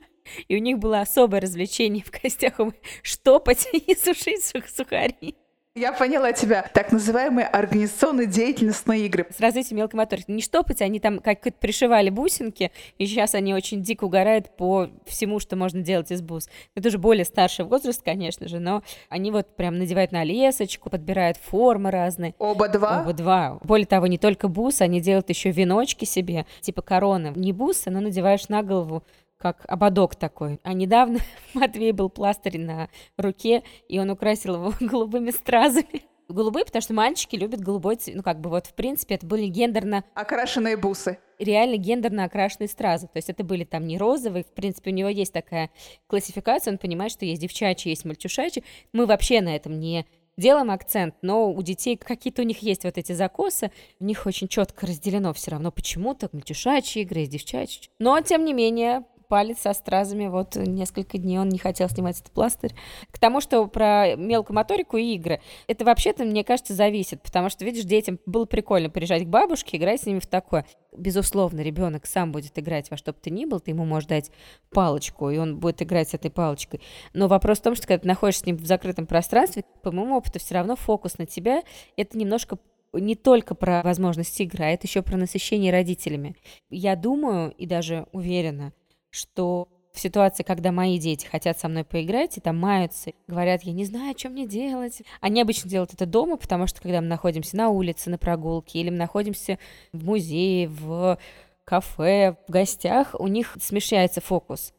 И 0.47 0.55
у 0.55 0.59
них 0.59 0.77
было 0.77 1.01
особое 1.01 1.41
развлечение 1.41 2.03
в 2.03 2.11
гостях 2.11 2.53
штопать 3.01 3.67
и 3.73 3.95
сушить 3.95 4.43
сухари. 4.43 5.35
Я 5.73 5.93
поняла 5.93 6.33
тебя. 6.33 6.69
Так 6.73 6.91
называемые 6.91 7.47
организационно-деятельностные 7.47 9.05
игры. 9.05 9.25
С 9.29 9.39
развитием 9.39 9.77
мелкой 9.77 9.95
моторики. 9.95 10.29
Не 10.29 10.41
штопать, 10.41 10.81
они 10.81 10.99
там 10.99 11.19
как-то 11.19 11.53
пришивали 11.53 12.09
бусинки, 12.09 12.71
и 12.97 13.05
сейчас 13.05 13.35
они 13.35 13.53
очень 13.53 13.81
дико 13.81 14.03
угорают 14.03 14.53
по 14.57 14.89
всему, 15.05 15.39
что 15.39 15.55
можно 15.55 15.79
делать 15.79 16.11
из 16.11 16.21
бус. 16.21 16.49
Это 16.75 16.89
уже 16.89 16.97
более 16.97 17.23
старший 17.23 17.63
возраст, 17.63 18.01
конечно 18.03 18.49
же, 18.49 18.59
но 18.59 18.83
они 19.07 19.31
вот 19.31 19.55
прям 19.55 19.77
надевают 19.79 20.11
на 20.11 20.25
лесочку, 20.25 20.89
подбирают 20.89 21.37
формы 21.37 21.89
разные. 21.89 22.35
Оба 22.37 22.67
два? 22.67 23.03
Оба 23.03 23.13
два. 23.13 23.57
Более 23.63 23.87
того, 23.87 24.07
не 24.07 24.17
только 24.17 24.49
бус, 24.49 24.81
они 24.81 24.99
делают 24.99 25.29
еще 25.29 25.51
веночки 25.51 26.03
себе, 26.03 26.45
типа 26.59 26.81
короны. 26.81 27.31
Не 27.37 27.53
бусы, 27.53 27.89
но 27.89 28.01
надеваешь 28.01 28.49
на 28.49 28.61
голову 28.61 29.03
как 29.41 29.65
ободок 29.67 30.15
такой. 30.15 30.59
А 30.63 30.73
недавно 30.73 31.19
Матвей 31.53 31.91
был 31.91 32.09
пластырь 32.09 32.59
на 32.59 32.89
руке, 33.17 33.63
и 33.89 33.99
он 33.99 34.09
украсил 34.09 34.55
его 34.55 34.73
голубыми 34.79 35.31
стразами. 35.31 36.03
Голубые, 36.29 36.63
потому 36.63 36.81
что 36.81 36.93
мальчики 36.93 37.35
любят 37.35 37.59
голубой 37.59 37.97
цвет. 37.97 38.15
Ну, 38.15 38.23
как 38.23 38.39
бы 38.39 38.49
вот, 38.49 38.67
в 38.67 38.73
принципе, 38.73 39.15
это 39.15 39.25
были 39.25 39.47
гендерно... 39.47 40.05
Окрашенные 40.13 40.77
бусы. 40.77 41.17
Реально 41.39 41.75
гендерно 41.75 42.23
окрашенные 42.23 42.69
стразы. 42.69 43.07
То 43.07 43.17
есть 43.17 43.29
это 43.29 43.43
были 43.43 43.65
там 43.65 43.85
не 43.85 43.97
розовые. 43.97 44.45
В 44.45 44.53
принципе, 44.53 44.91
у 44.91 44.93
него 44.93 45.09
есть 45.09 45.33
такая 45.33 45.71
классификация. 46.07 46.71
Он 46.71 46.77
понимает, 46.77 47.11
что 47.11 47.25
есть 47.25 47.41
девчачьи, 47.41 47.89
есть 47.89 48.05
мальчушачьи. 48.05 48.63
Мы 48.93 49.07
вообще 49.07 49.41
на 49.41 49.53
этом 49.53 49.77
не 49.77 50.05
делаем 50.37 50.71
акцент, 50.71 51.15
но 51.21 51.51
у 51.51 51.61
детей 51.61 51.97
какие-то 51.97 52.41
у 52.41 52.45
них 52.45 52.59
есть 52.59 52.83
вот 52.83 52.97
эти 52.97 53.11
закосы, 53.13 53.71
у 53.99 54.05
них 54.05 54.25
очень 54.25 54.47
четко 54.47 54.87
разделено 54.87 55.33
все 55.33 55.51
равно 55.51 55.71
почему-то 55.71 56.29
мальчушачьи 56.31 57.03
игры, 57.03 57.25
девчачьи. 57.25 57.89
Но, 57.99 58.19
тем 58.21 58.45
не 58.45 58.53
менее, 58.53 59.05
палец 59.31 59.59
со 59.59 59.71
стразами, 59.71 60.27
вот 60.27 60.57
несколько 60.57 61.17
дней 61.17 61.39
он 61.39 61.47
не 61.47 61.57
хотел 61.57 61.87
снимать 61.87 62.19
этот 62.19 62.33
пластырь. 62.33 62.75
К 63.11 63.17
тому, 63.17 63.39
что 63.39 63.65
про 63.67 64.17
мелкую 64.17 64.57
моторику 64.57 64.97
и 64.97 65.13
игры, 65.13 65.39
это 65.67 65.85
вообще-то, 65.85 66.25
мне 66.25 66.43
кажется, 66.43 66.73
зависит, 66.73 67.21
потому 67.21 67.47
что, 67.47 67.63
видишь, 67.63 67.85
детям 67.85 68.19
было 68.25 68.43
прикольно 68.43 68.89
приезжать 68.89 69.23
к 69.23 69.27
бабушке, 69.27 69.77
играть 69.77 70.01
с 70.01 70.05
ними 70.05 70.19
в 70.19 70.27
такое. 70.27 70.65
Безусловно, 70.91 71.61
ребенок 71.61 72.07
сам 72.07 72.33
будет 72.33 72.59
играть 72.59 72.91
во 72.91 72.97
что 72.97 73.13
бы 73.13 73.19
то 73.21 73.29
ни 73.29 73.45
было, 73.45 73.61
ты 73.61 73.71
ему 73.71 73.85
можешь 73.85 74.09
дать 74.09 74.31
палочку, 74.69 75.29
и 75.29 75.37
он 75.37 75.59
будет 75.59 75.81
играть 75.81 76.09
с 76.09 76.13
этой 76.13 76.29
палочкой. 76.29 76.81
Но 77.13 77.29
вопрос 77.29 77.59
в 77.59 77.61
том, 77.61 77.75
что 77.75 77.87
когда 77.87 78.01
ты 78.01 78.07
находишься 78.09 78.43
с 78.43 78.45
ним 78.45 78.57
в 78.57 78.65
закрытом 78.65 79.07
пространстве, 79.07 79.63
по 79.81 79.93
моему 79.93 80.17
опыту, 80.17 80.39
все 80.39 80.55
равно 80.55 80.75
фокус 80.75 81.17
на 81.17 81.25
тебя, 81.25 81.61
это 81.95 82.17
немножко 82.17 82.57
не 82.91 83.15
только 83.15 83.55
про 83.55 83.81
возможность 83.81 84.37
игры, 84.41 84.65
а 84.65 84.69
это 84.71 84.87
еще 84.87 85.01
про 85.01 85.15
насыщение 85.15 85.71
родителями. 85.71 86.35
Я 86.69 86.97
думаю 86.97 87.51
и 87.51 87.65
даже 87.65 88.07
уверена, 88.11 88.73
что 89.11 89.67
в 89.93 89.99
ситуации, 89.99 90.43
когда 90.43 90.71
мои 90.71 90.97
дети 90.97 91.25
хотят 91.25 91.59
со 91.59 91.67
мной 91.67 91.83
поиграть, 91.83 92.37
и 92.37 92.41
там 92.41 92.57
маются, 92.57 93.11
говорят, 93.27 93.63
я 93.63 93.73
не 93.73 93.85
знаю, 93.85 94.15
что 94.17 94.29
мне 94.29 94.47
делать. 94.47 95.01
Они 95.19 95.41
обычно 95.41 95.69
делают 95.69 95.93
это 95.93 96.05
дома, 96.05 96.37
потому 96.37 96.65
что 96.65 96.81
когда 96.81 97.01
мы 97.01 97.07
находимся 97.07 97.57
на 97.57 97.69
улице, 97.69 98.09
на 98.09 98.17
прогулке, 98.17 98.79
или 98.79 98.89
мы 98.89 98.97
находимся 98.97 99.59
в 99.91 100.05
музее, 100.05 100.69
в 100.69 101.19
кафе, 101.65 102.37
в 102.47 102.51
гостях, 102.51 103.15
у 103.19 103.27
них 103.27 103.57
смещается 103.61 104.21
фокус. 104.21 104.73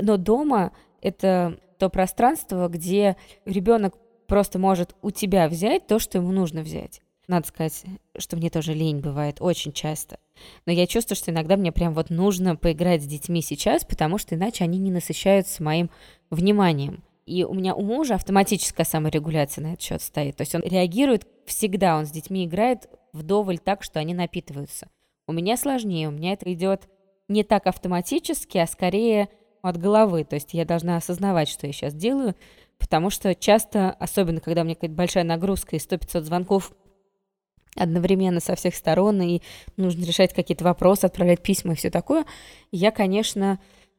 Но 0.00 0.16
дома 0.16 0.72
это 1.00 1.58
то 1.78 1.90
пространство, 1.90 2.68
где 2.68 3.16
ребенок 3.44 3.94
просто 4.26 4.58
может 4.58 4.94
у 5.02 5.10
тебя 5.10 5.48
взять 5.48 5.86
то, 5.86 5.98
что 5.98 6.18
ему 6.18 6.30
нужно 6.30 6.62
взять. 6.62 7.02
Надо 7.28 7.46
сказать, 7.46 7.84
что 8.18 8.36
мне 8.36 8.50
тоже 8.50 8.74
лень 8.74 9.00
бывает 9.00 9.36
очень 9.40 9.72
часто. 9.72 10.18
Но 10.66 10.72
я 10.72 10.86
чувствую, 10.86 11.16
что 11.16 11.30
иногда 11.30 11.56
мне 11.56 11.70
прям 11.70 11.94
вот 11.94 12.10
нужно 12.10 12.56
поиграть 12.56 13.02
с 13.02 13.06
детьми 13.06 13.42
сейчас, 13.42 13.84
потому 13.84 14.18
что 14.18 14.34
иначе 14.34 14.64
они 14.64 14.78
не 14.78 14.90
насыщаются 14.90 15.62
моим 15.62 15.88
вниманием. 16.30 17.04
И 17.24 17.44
у 17.44 17.54
меня 17.54 17.74
у 17.74 17.82
мужа 17.82 18.16
автоматическая 18.16 18.84
саморегуляция 18.84 19.62
на 19.62 19.66
этот 19.74 19.82
счет 19.82 20.02
стоит. 20.02 20.36
То 20.36 20.42
есть 20.42 20.54
он 20.54 20.62
реагирует 20.62 21.26
всегда, 21.46 21.96
он 21.96 22.06
с 22.06 22.10
детьми 22.10 22.44
играет 22.44 22.88
вдоволь 23.12 23.58
так, 23.58 23.84
что 23.84 24.00
они 24.00 24.14
напитываются. 24.14 24.88
У 25.28 25.32
меня 25.32 25.56
сложнее, 25.56 26.08
у 26.08 26.10
меня 26.12 26.32
это 26.32 26.52
идет 26.52 26.88
не 27.28 27.44
так 27.44 27.68
автоматически, 27.68 28.58
а 28.58 28.66
скорее 28.66 29.28
от 29.62 29.76
головы. 29.76 30.24
То 30.24 30.34
есть 30.34 30.52
я 30.52 30.64
должна 30.64 30.96
осознавать, 30.96 31.48
что 31.48 31.68
я 31.68 31.72
сейчас 31.72 31.94
делаю, 31.94 32.34
потому 32.78 33.10
что 33.10 33.34
часто, 33.36 33.92
особенно 33.92 34.40
когда 34.40 34.62
у 34.62 34.64
меня 34.64 34.74
какая-то 34.74 34.96
большая 34.96 35.24
нагрузка 35.24 35.76
и 35.76 35.78
100-500 35.78 36.22
звонков 36.22 36.72
одновременно 37.76 38.40
со 38.40 38.54
всех 38.54 38.74
сторон, 38.74 39.20
и 39.22 39.40
нужно 39.76 40.04
решать 40.04 40.34
какие-то 40.34 40.64
вопросы, 40.64 41.06
отправлять 41.06 41.42
письма 41.42 41.72
и 41.72 41.76
все 41.76 41.90
такое, 41.90 42.24
я, 42.70 42.90
конечно, 42.90 43.58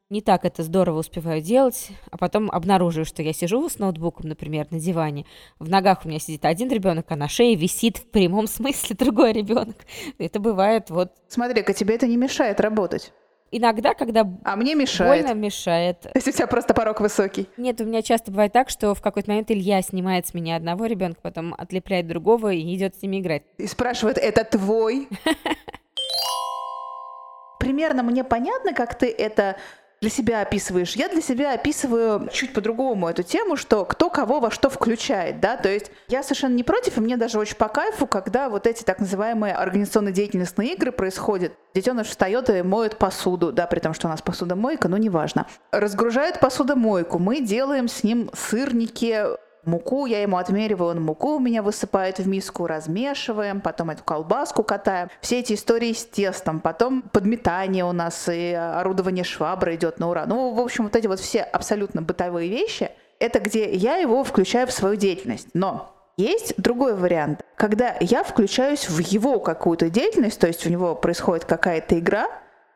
не 0.10 0.22
так 0.22 0.46
это 0.46 0.62
здорово 0.64 1.00
успеваю 1.00 1.42
делать, 1.42 1.90
а 2.12 2.18
потом 2.18 2.52
обнаруживаю, 2.52 3.06
что 3.06 3.24
я 3.24 3.34
сижу 3.34 3.68
с 3.68 3.80
ноутбуком, 3.80 4.30
например, 4.30 4.68
на 4.70 4.80
диване, 4.80 5.26
в 5.60 5.70
ногах 5.70 6.06
у 6.06 6.08
меня 6.08 6.20
сидит 6.20 6.46
один 6.46 6.70
ребенок, 6.70 7.08
а 7.10 7.16
на 7.16 7.28
шее 7.28 7.56
висит 7.56 7.98
в 7.98 8.06
прямом 8.12 8.48
смысле 8.48 8.96
другой 8.96 9.34
ребенок. 9.34 9.78
Это 10.20 10.40
бывает 10.40 10.90
вот... 10.90 11.14
Смотри-ка, 11.28 11.74
тебе 11.74 11.96
это 11.96 12.06
не 12.08 12.18
мешает 12.18 12.60
работать 12.60 13.12
иногда, 13.58 13.94
когда 13.94 14.28
а 14.44 14.56
мне 14.56 14.76
мешает. 14.76 15.26
больно 15.26 15.38
мешает. 15.38 16.08
Есть 16.14 16.28
у 16.28 16.32
тебя 16.32 16.48
просто 16.48 16.74
порог 16.74 17.00
высокий? 17.00 17.48
Нет, 17.58 17.80
у 17.82 17.86
меня 17.86 18.02
часто 18.02 18.32
бывает 18.32 18.52
так, 18.52 18.70
что 18.70 18.96
в 18.96 19.02
какой-то 19.02 19.30
момент 19.30 19.52
Илья 19.52 19.82
снимает 19.82 20.28
с 20.28 20.34
меня 20.34 20.56
одного 20.56 20.86
ребенка, 20.86 21.20
потом 21.22 21.54
отлепляет 21.58 22.08
другого 22.08 22.52
и 22.52 22.76
идет 22.76 22.96
с 22.96 23.02
ними 23.02 23.20
играть. 23.20 23.44
И 23.58 23.68
спрашивает, 23.68 24.18
это 24.18 24.44
твой? 24.44 25.08
Примерно 27.60 28.04
мне 28.04 28.24
понятно, 28.24 28.74
как 28.74 28.98
ты 28.98 29.10
это 29.10 29.58
для 30.04 30.10
себя 30.10 30.42
описываешь. 30.42 30.98
Я 30.98 31.08
для 31.08 31.22
себя 31.22 31.54
описываю 31.54 32.28
чуть 32.30 32.52
по-другому 32.52 33.08
эту 33.08 33.24
тему, 33.24 33.56
что 33.56 33.86
кто 33.86 34.10
кого 34.10 34.42
во 34.42 34.52
что 34.52 34.70
включает, 34.70 35.40
да, 35.40 35.56
то 35.56 35.70
есть 35.70 35.92
я 36.10 36.24
совершенно 36.24 36.56
не 36.56 36.64
против, 36.64 36.98
и 36.98 37.00
мне 37.00 37.16
даже 37.16 37.40
очень 37.40 37.56
по 37.56 37.70
кайфу, 37.70 38.06
когда 38.06 38.50
вот 38.50 38.68
эти 38.68 38.84
так 38.84 39.00
называемые 39.00 39.54
организационно-деятельностные 39.54 40.74
игры 40.74 40.92
происходят. 40.92 41.54
Детеныш 41.74 42.08
встает 42.08 42.50
и 42.50 42.62
моет 42.64 42.98
посуду, 42.98 43.54
да, 43.54 43.66
при 43.66 43.80
том, 43.80 43.94
что 43.94 44.08
у 44.08 44.10
нас 44.10 44.22
посудомойка, 44.22 44.90
но 44.90 44.98
неважно. 44.98 45.48
Разгружает 45.72 46.42
посудомойку, 46.42 47.18
мы 47.18 47.40
делаем 47.40 47.88
с 47.88 48.04
ним 48.04 48.30
сырники, 48.34 49.24
муку, 49.66 50.06
я 50.06 50.22
ему 50.22 50.38
отмериваю, 50.38 50.92
он 50.92 51.02
муку 51.02 51.36
у 51.36 51.40
меня 51.40 51.62
высыпает 51.62 52.20
в 52.20 52.28
миску, 52.28 52.68
размешиваем, 52.68 53.62
потом 53.62 53.90
эту 53.90 54.04
колбаску 54.04 54.64
катаем. 54.64 55.10
Все 55.22 55.40
эти 55.40 55.54
истории 55.54 55.94
с 55.94 56.06
тестом, 56.06 56.60
потом 56.60 57.02
подметание 57.02 57.86
у 57.86 57.92
нас 57.92 58.30
и 58.30 58.54
орудование 58.54 59.24
швабры 59.24 59.76
идет 59.76 60.00
на 60.00 60.10
ура. 60.10 60.26
Ну, 60.26 60.54
в 60.54 60.60
общем, 60.60 60.86
вот 60.86 60.96
эти 60.96 61.08
вот 61.08 61.20
все 61.20 61.42
абсолютно 61.42 62.02
бытовые 62.02 62.50
вещи, 62.50 62.92
это 63.20 63.40
где 63.40 63.74
я 63.74 63.98
его 63.98 64.24
включаю 64.24 64.68
в 64.68 64.72
свою 64.72 64.96
деятельность. 64.96 65.48
Но 65.54 65.94
есть 66.18 66.54
другой 66.58 66.96
вариант, 66.96 67.42
когда 67.56 67.96
я 68.00 68.24
включаюсь 68.24 68.88
в 68.90 69.00
его 69.00 69.40
какую-то 69.40 69.90
деятельность, 69.90 70.40
то 70.40 70.48
есть 70.48 70.66
у 70.68 70.70
него 70.70 70.94
происходит 70.94 71.46
какая-то 71.46 71.98
игра, 71.98 72.28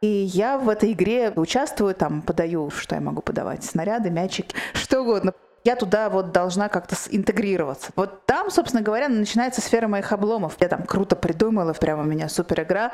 и 0.01 0.07
я 0.07 0.57
в 0.57 0.69
этой 0.69 0.93
игре 0.93 1.33
участвую, 1.35 1.95
там, 1.95 2.21
подаю, 2.21 2.69
что 2.69 2.95
я 2.95 3.01
могу 3.01 3.21
подавать, 3.21 3.63
снаряды, 3.63 4.09
мячики, 4.09 4.55
что 4.73 5.01
угодно 5.01 5.33
я 5.63 5.75
туда 5.75 6.09
вот 6.09 6.31
должна 6.31 6.69
как-то 6.69 6.95
интегрироваться. 7.09 7.91
Вот 7.95 8.25
там, 8.25 8.49
собственно 8.49 8.81
говоря, 8.81 9.09
начинается 9.09 9.61
сфера 9.61 9.87
моих 9.87 10.11
обломов. 10.11 10.55
Я 10.59 10.67
там 10.67 10.83
круто 10.83 11.15
придумала, 11.15 11.73
прямо 11.73 12.03
у 12.03 12.05
меня 12.05 12.29
супер 12.29 12.61
игра. 12.61 12.93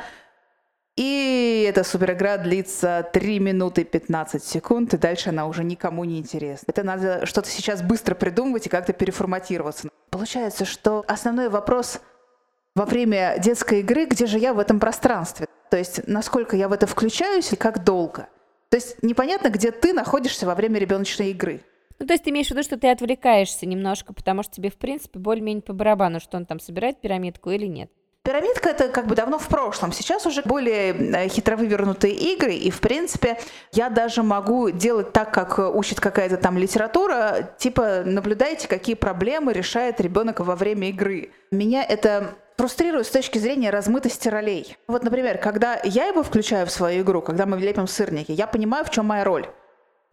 И 0.96 1.66
эта 1.68 1.84
супер 1.84 2.12
игра 2.12 2.38
длится 2.38 3.10
3 3.14 3.40
минуты 3.40 3.84
15 3.84 4.44
секунд, 4.44 4.94
и 4.94 4.98
дальше 4.98 5.30
она 5.30 5.48
уже 5.48 5.64
никому 5.64 6.04
не 6.04 6.20
интересна. 6.20 6.66
Это 6.70 6.84
надо 6.84 7.26
что-то 7.26 7.50
сейчас 7.50 7.82
быстро 7.82 8.14
придумывать 8.14 8.68
и 8.68 8.70
как-то 8.70 8.94
переформатироваться. 8.94 9.90
Получается, 10.12 10.66
что 10.66 11.04
основной 11.08 11.50
вопрос 11.50 12.00
во 12.76 12.86
время 12.86 13.38
детской 13.40 13.80
игры, 13.80 14.06
где 14.06 14.28
же 14.28 14.38
я 14.38 14.54
в 14.54 14.60
этом 14.60 14.80
пространстве? 14.80 15.48
То 15.72 15.78
есть, 15.78 16.08
насколько 16.08 16.56
я 16.56 16.68
в 16.68 16.74
это 16.74 16.86
включаюсь 16.86 17.52
и 17.54 17.56
как 17.56 17.84
долго? 17.84 18.28
То 18.70 18.78
есть, 18.78 19.02
непонятно, 19.02 19.50
где 19.50 19.72
ты 19.72 19.94
находишься 19.94 20.46
во 20.46 20.54
время 20.54 20.80
ребеночной 20.80 21.32
игры. 21.32 21.62
Ну, 22.04 22.08
то 22.08 22.16
есть 22.16 22.26
ты 22.26 22.32
имеешь 22.32 22.48
в 22.48 22.52
виду, 22.52 22.64
что 22.64 22.78
ты 22.78 22.92
отвлекаешься 22.92 23.66
немножко, 23.66 24.14
потому 24.14 24.44
что 24.44 24.52
тебе, 24.56 24.70
в 24.70 24.76
принципе, 24.76 25.20
более-менее 25.20 25.62
по 25.62 25.72
барабану, 25.72 26.20
что 26.20 26.36
он 26.36 26.46
там 26.46 26.60
собирает 26.60 27.00
пирамидку 27.00 27.50
или 27.50 27.66
нет. 27.66 27.90
Пирамидка 28.24 28.72
это 28.72 28.90
как 28.90 29.08
бы 29.08 29.16
давно 29.16 29.40
в 29.40 29.48
прошлом. 29.48 29.94
Сейчас 29.94 30.26
уже 30.26 30.42
более 30.42 30.92
э, 30.92 31.30
хитро 31.30 31.56
вывернутые 31.56 32.14
игры, 32.14 32.56
и 32.56 32.72
в 32.72 32.82
принципе 32.82 33.38
я 33.72 33.90
даже 33.90 34.22
могу 34.22 34.70
делать 34.70 35.14
так, 35.14 35.34
как 35.34 35.60
учит 35.74 36.02
какая-то 36.02 36.36
там 36.36 36.58
литература, 36.58 37.54
типа 37.58 38.04
наблюдайте, 38.04 38.68
какие 38.68 38.96
проблемы 38.96 39.54
решает 39.54 40.02
ребенок 40.02 40.42
во 40.42 40.58
время 40.58 40.90
игры. 40.90 41.32
Меня 41.52 41.86
это 41.86 42.36
фрустрирует 42.58 43.08
с 43.08 43.12
точки 43.12 43.38
зрения 43.38 43.70
размытости 43.70 44.28
ролей. 44.28 44.76
Вот, 44.88 45.06
например, 45.06 45.38
когда 45.38 45.80
я 45.86 46.08
его 46.08 46.22
включаю 46.22 46.68
в 46.68 46.72
свою 46.72 47.04
игру, 47.04 47.22
когда 47.22 47.46
мы 47.46 47.58
лепим 47.58 47.88
сырники, 47.88 48.34
я 48.34 48.46
понимаю, 48.46 48.84
в 48.84 48.90
чем 48.90 49.06
моя 49.06 49.24
роль. 49.24 49.48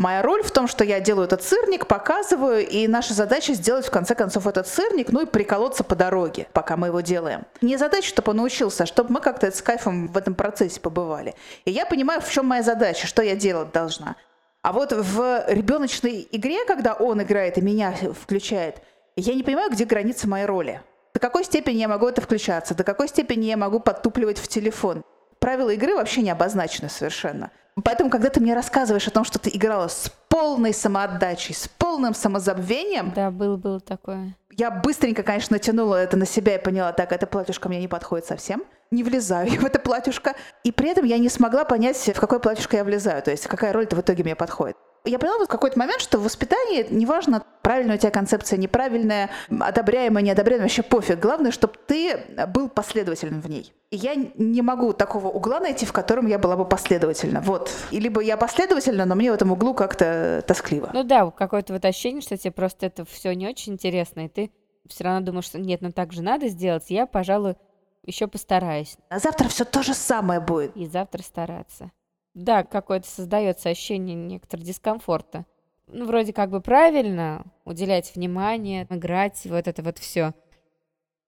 Моя 0.00 0.22
роль 0.22 0.42
в 0.42 0.50
том, 0.50 0.66
что 0.66 0.82
я 0.82 0.98
делаю 0.98 1.26
этот 1.26 1.42
сырник, 1.42 1.86
показываю, 1.86 2.66
и 2.66 2.88
наша 2.88 3.12
задача 3.12 3.52
сделать 3.52 3.84
в 3.86 3.90
конце 3.90 4.14
концов 4.14 4.46
этот 4.46 4.66
сырник, 4.66 5.12
ну 5.12 5.20
и 5.20 5.26
приколоться 5.26 5.84
по 5.84 5.94
дороге, 5.94 6.46
пока 6.54 6.78
мы 6.78 6.86
его 6.86 7.02
делаем. 7.02 7.42
Не 7.60 7.76
задача, 7.76 8.08
чтобы 8.08 8.30
он 8.30 8.38
научился, 8.38 8.84
а 8.84 8.86
чтобы 8.86 9.12
мы 9.12 9.20
как-то 9.20 9.50
с 9.50 9.60
кайфом 9.60 10.08
в 10.08 10.16
этом 10.16 10.34
процессе 10.34 10.80
побывали. 10.80 11.34
И 11.66 11.70
я 11.70 11.84
понимаю, 11.84 12.22
в 12.22 12.30
чем 12.30 12.46
моя 12.46 12.62
задача, 12.62 13.06
что 13.06 13.20
я 13.20 13.36
делать 13.36 13.72
должна. 13.72 14.16
А 14.62 14.72
вот 14.72 14.94
в 14.94 15.44
ребеночной 15.48 16.26
игре, 16.32 16.64
когда 16.64 16.94
он 16.94 17.20
играет 17.20 17.58
и 17.58 17.60
меня 17.60 17.94
включает, 18.18 18.76
я 19.16 19.34
не 19.34 19.42
понимаю, 19.42 19.70
где 19.70 19.84
граница 19.84 20.26
моей 20.26 20.46
роли. 20.46 20.80
До 21.12 21.20
какой 21.20 21.44
степени 21.44 21.76
я 21.76 21.88
могу 21.88 22.08
это 22.08 22.22
включаться, 22.22 22.74
до 22.74 22.84
какой 22.84 23.08
степени 23.08 23.44
я 23.48 23.58
могу 23.58 23.80
подтупливать 23.80 24.38
в 24.38 24.48
телефон. 24.48 25.02
Правила 25.40 25.68
игры 25.68 25.94
вообще 25.94 26.22
не 26.22 26.30
обозначены 26.30 26.88
совершенно. 26.88 27.50
Поэтому, 27.84 28.10
когда 28.10 28.30
ты 28.30 28.40
мне 28.40 28.54
рассказываешь 28.54 29.06
о 29.08 29.10
том, 29.10 29.24
что 29.24 29.38
ты 29.38 29.50
играла 29.50 29.88
с 29.88 30.10
полной 30.28 30.72
самоотдачей, 30.74 31.54
с 31.54 31.68
полным 31.68 32.14
самозабвением... 32.14 33.12
Да, 33.14 33.30
было, 33.30 33.56
было 33.56 33.80
такое. 33.80 34.36
Я 34.50 34.70
быстренько, 34.70 35.22
конечно, 35.22 35.54
натянула 35.54 35.96
это 35.96 36.16
на 36.16 36.26
себя 36.26 36.56
и 36.56 36.62
поняла, 36.62 36.92
так, 36.92 37.12
это 37.12 37.26
платьюшко 37.26 37.68
мне 37.68 37.80
не 37.80 37.88
подходит 37.88 38.26
совсем. 38.26 38.62
Не 38.90 39.04
влезаю 39.04 39.50
я 39.50 39.60
в 39.60 39.64
это 39.64 39.78
платьюшко. 39.78 40.34
И 40.64 40.72
при 40.72 40.90
этом 40.90 41.04
я 41.04 41.18
не 41.18 41.28
смогла 41.28 41.64
понять, 41.64 41.96
в 41.96 42.20
какое 42.20 42.38
платьюшко 42.38 42.76
я 42.76 42.84
влезаю. 42.84 43.22
То 43.22 43.30
есть, 43.30 43.46
какая 43.46 43.72
роль-то 43.72 43.96
в 43.96 44.00
итоге 44.00 44.24
мне 44.24 44.34
подходит 44.34 44.76
я 45.04 45.18
поняла 45.18 45.44
в 45.44 45.48
какой-то 45.48 45.78
момент, 45.78 46.00
что 46.00 46.18
в 46.18 46.24
воспитании 46.24 46.86
неважно, 46.90 47.42
правильная 47.62 47.96
у 47.96 47.98
тебя 47.98 48.10
концепция, 48.10 48.58
неправильная, 48.58 49.30
одобряемая, 49.48 50.22
неодобряемая, 50.22 50.66
вообще 50.66 50.82
пофиг. 50.82 51.18
Главное, 51.20 51.50
чтобы 51.50 51.74
ты 51.86 52.20
был 52.48 52.68
последовательным 52.68 53.40
в 53.40 53.48
ней. 53.48 53.72
И 53.90 53.96
я 53.96 54.14
не 54.14 54.62
могу 54.62 54.92
такого 54.92 55.28
угла 55.28 55.60
найти, 55.60 55.86
в 55.86 55.92
котором 55.92 56.26
я 56.26 56.38
была 56.38 56.56
бы 56.56 56.64
последовательна. 56.64 57.40
Вот. 57.40 57.70
И 57.90 57.98
либо 57.98 58.20
я 58.20 58.36
последовательна, 58.36 59.04
но 59.04 59.14
мне 59.14 59.32
в 59.32 59.34
этом 59.34 59.52
углу 59.52 59.74
как-то 59.74 60.44
тоскливо. 60.46 60.90
Ну 60.92 61.02
да, 61.02 61.30
какое-то 61.30 61.72
вот 61.72 61.84
ощущение, 61.84 62.22
что 62.22 62.36
тебе 62.36 62.52
просто 62.52 62.86
это 62.86 63.04
все 63.04 63.34
не 63.34 63.48
очень 63.48 63.72
интересно, 63.72 64.26
и 64.26 64.28
ты 64.28 64.52
все 64.88 65.04
равно 65.04 65.26
думаешь, 65.26 65.46
что 65.46 65.58
нет, 65.58 65.80
ну 65.80 65.92
так 65.92 66.12
же 66.12 66.22
надо 66.22 66.48
сделать. 66.48 66.84
Я, 66.88 67.06
пожалуй, 67.06 67.56
еще 68.04 68.28
постараюсь. 68.28 68.96
А 69.08 69.18
завтра 69.18 69.48
все 69.48 69.64
то 69.64 69.82
же 69.82 69.94
самое 69.94 70.40
будет. 70.40 70.76
И 70.76 70.86
завтра 70.86 71.22
стараться. 71.22 71.90
Да, 72.34 72.62
какое-то 72.62 73.08
создается 73.08 73.68
ощущение 73.68 74.14
некоторого 74.14 74.66
дискомфорта. 74.66 75.46
Ну, 75.88 76.06
вроде 76.06 76.32
как 76.32 76.50
бы 76.50 76.60
правильно 76.60 77.44
уделять 77.64 78.14
внимание, 78.14 78.86
играть, 78.90 79.40
вот 79.44 79.66
это 79.66 79.82
вот 79.82 79.98
все. 79.98 80.32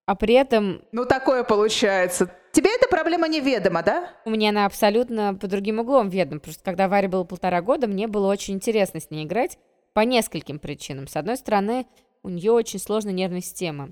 А 0.07 0.15
при 0.15 0.35
этом... 0.35 0.83
Ну, 0.93 1.05
такое 1.05 1.43
получается. 1.43 2.31
Тебе 2.53 2.71
эта 2.75 2.89
проблема 2.89 3.29
неведома, 3.29 3.83
да? 3.83 4.11
Меня 4.25 4.51
она 4.51 4.67
абсолютно 4.67 5.35
по 5.35 5.47
другим 5.47 5.81
углом 5.81 6.09
ведома. 6.09 6.41
Просто 6.41 6.63
когда 6.63 6.89
Варе 6.89 7.09
было 7.09 7.25
полтора 7.25 7.63
года, 7.63 7.87
мне 7.87 8.07
было 8.07 8.31
очень 8.31 8.55
интересно 8.55 9.01
с 9.01 9.11
ней 9.11 9.25
играть 9.25 9.59
по 9.95 10.01
нескольким 10.01 10.59
причинам. 10.59 11.09
С 11.09 11.17
одной 11.17 11.37
стороны, 11.37 11.87
у 12.23 12.29
нее 12.29 12.53
очень 12.53 12.79
сложная 12.79 13.13
нервная 13.13 13.41
система 13.41 13.91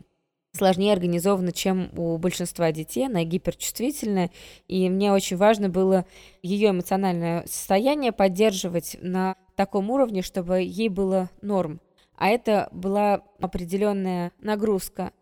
сложнее 0.53 0.93
организована, 0.93 1.53
чем 1.53 1.91
у 1.97 2.19
большинства 2.19 2.73
детей, 2.73 3.07
она 3.07 3.25
гиперчувствительная, 3.25 4.31
и 4.67 4.89
мне 4.89 5.13
очень 5.13 5.37
важно 5.37 5.69
было 5.69 6.07
ее 6.43 6.71
эмоциональное 6.71 7.45
состояние 7.47 8.13
поддерживать 8.13 8.97
на 9.01 9.37
таком 9.55 9.91
уровне, 9.91 10.23
чтобы 10.23 10.63
ей 10.63 10.89
было 10.89 11.31
норм. 11.43 11.81
А 12.17 12.29
это 12.29 12.69
была 12.73 13.23
определенная 13.41 14.33
нагрузка. 14.41 15.13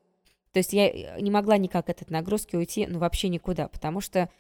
То 0.53 0.61
есть 0.61 0.73
я 0.73 1.21
не 1.21 1.31
могла 1.31 1.59
никак 1.59 1.89
от 1.89 2.03
этой 2.03 2.13
нагрузки 2.13 2.57
уйти, 2.57 2.87
ну 2.87 2.99
вообще 2.99 3.29
никуда, 3.29 3.69
потому 3.69 4.01
что 4.01 4.31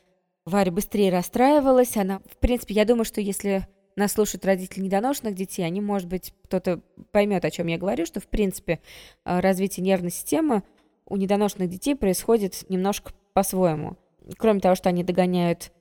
Варя 0.44 0.72
быстрее 0.72 1.10
расстраивалась, 1.10 1.96
она, 1.96 2.20
в 2.20 2.38
принципе, 2.38 2.74
я 2.74 2.86
думаю, 2.86 3.04
что 3.04 3.20
если 3.20 3.68
нас 3.96 4.12
слушают 4.12 4.46
родители 4.46 4.84
недоношенных 4.84 5.34
детей, 5.34 5.62
они, 5.62 5.80
может 5.80 6.08
быть, 6.08 6.32
кто-то 6.44 6.80
поймет, 7.10 7.44
о 7.44 7.50
чем 7.50 7.66
я 7.66 7.76
говорю, 7.76 8.06
что, 8.06 8.20
в 8.20 8.28
принципе, 8.28 8.80
э, 9.24 9.40
развитие 9.40 9.84
нервной 9.84 10.10
системы 10.10 10.62
у 11.08 11.16
недоношенных 11.16 11.68
детей 11.68 11.94
происходит 11.94 12.64
немножко 12.68 13.12
по-своему. 13.32 13.96
Кроме 14.36 14.60
того, 14.60 14.74
что 14.74 14.88
они 14.88 15.02
догоняют 15.04 15.72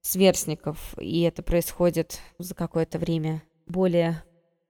сверстников, 0.00 0.94
и 0.98 1.22
это 1.22 1.42
происходит 1.42 2.20
за 2.38 2.54
какое-то 2.54 2.98
время 2.98 3.42
более 3.66 4.22